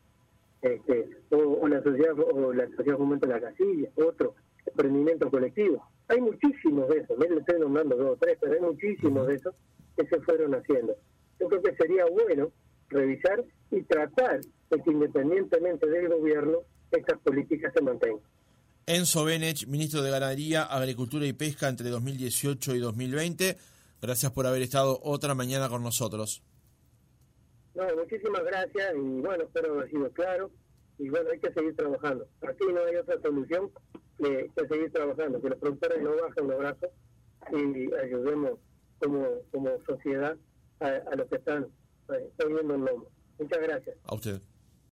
Este, 0.61 1.09
o, 1.31 1.67
la 1.67 1.81
sociedad 1.83 2.17
o 2.17 2.53
la 2.53 2.67
sociedad 2.69 2.97
fomenta 2.97 3.27
la 3.27 3.41
casilla, 3.41 3.89
otro 3.95 4.35
emprendimiento 4.65 5.29
colectivo. 5.29 5.83
Hay 6.07 6.21
muchísimos 6.21 6.87
de 6.89 6.99
esos, 6.99 7.17
me 7.17 7.27
le 7.27 7.39
estoy 7.39 7.59
nombrando 7.59 7.97
dos 7.97 8.11
o 8.11 8.17
tres, 8.17 8.37
pero 8.39 8.53
hay 8.53 8.61
muchísimos 8.61 9.27
de 9.27 9.35
esos 9.35 9.55
que 9.97 10.07
se 10.07 10.21
fueron 10.21 10.55
haciendo. 10.55 10.95
Yo 11.39 11.47
creo 11.49 11.61
que 11.61 11.75
sería 11.75 12.05
bueno 12.05 12.51
revisar 12.89 13.43
y 13.71 13.81
tratar 13.83 14.39
de 14.39 14.81
que 14.81 14.91
independientemente 14.91 15.87
del 15.87 16.09
gobierno 16.09 16.59
estas 16.91 17.19
políticas 17.19 17.73
se 17.73 17.81
mantengan. 17.81 18.23
Enzo 18.85 19.23
Benech, 19.23 19.65
ministro 19.67 20.01
de 20.01 20.11
Ganadería, 20.11 20.63
Agricultura 20.63 21.25
y 21.25 21.31
Pesca 21.31 21.69
entre 21.69 21.89
2018 21.89 22.75
y 22.75 22.79
2020. 22.79 23.57
Gracias 24.01 24.31
por 24.33 24.45
haber 24.45 24.61
estado 24.61 24.99
otra 25.03 25.33
mañana 25.35 25.69
con 25.69 25.83
nosotros. 25.83 26.43
No, 27.75 27.83
muchísimas 27.95 28.43
gracias 28.43 28.93
y 28.93 29.21
bueno, 29.21 29.45
espero 29.45 29.73
haber 29.73 29.89
sido 29.89 30.11
claro. 30.11 30.51
Y 30.99 31.09
bueno, 31.09 31.29
hay 31.31 31.39
que 31.39 31.53
seguir 31.53 31.75
trabajando. 31.75 32.27
Aquí 32.41 32.65
no 32.73 32.83
hay 32.83 32.97
otra 32.97 33.19
solución 33.21 33.71
que, 34.17 34.51
seguir 34.67 34.91
trabajando, 34.91 35.41
que 35.41 35.49
los 35.49 35.59
productores 35.59 36.01
no 36.01 36.11
bajen 36.21 36.47
los 36.47 36.57
brazos 36.59 36.89
y 37.51 37.93
ayudemos 37.95 38.59
como, 38.99 39.25
como 39.51 39.69
sociedad 39.85 40.37
a, 40.81 41.15
los 41.15 41.27
que 41.29 41.37
están 41.37 41.67
eh, 42.09 42.29
poniendo 42.37 42.75
el 42.75 42.81
lomo. 42.81 43.07
Muchas 43.39 43.59
gracias. 43.61 43.95
A 44.03 44.15
usted. 44.15 44.41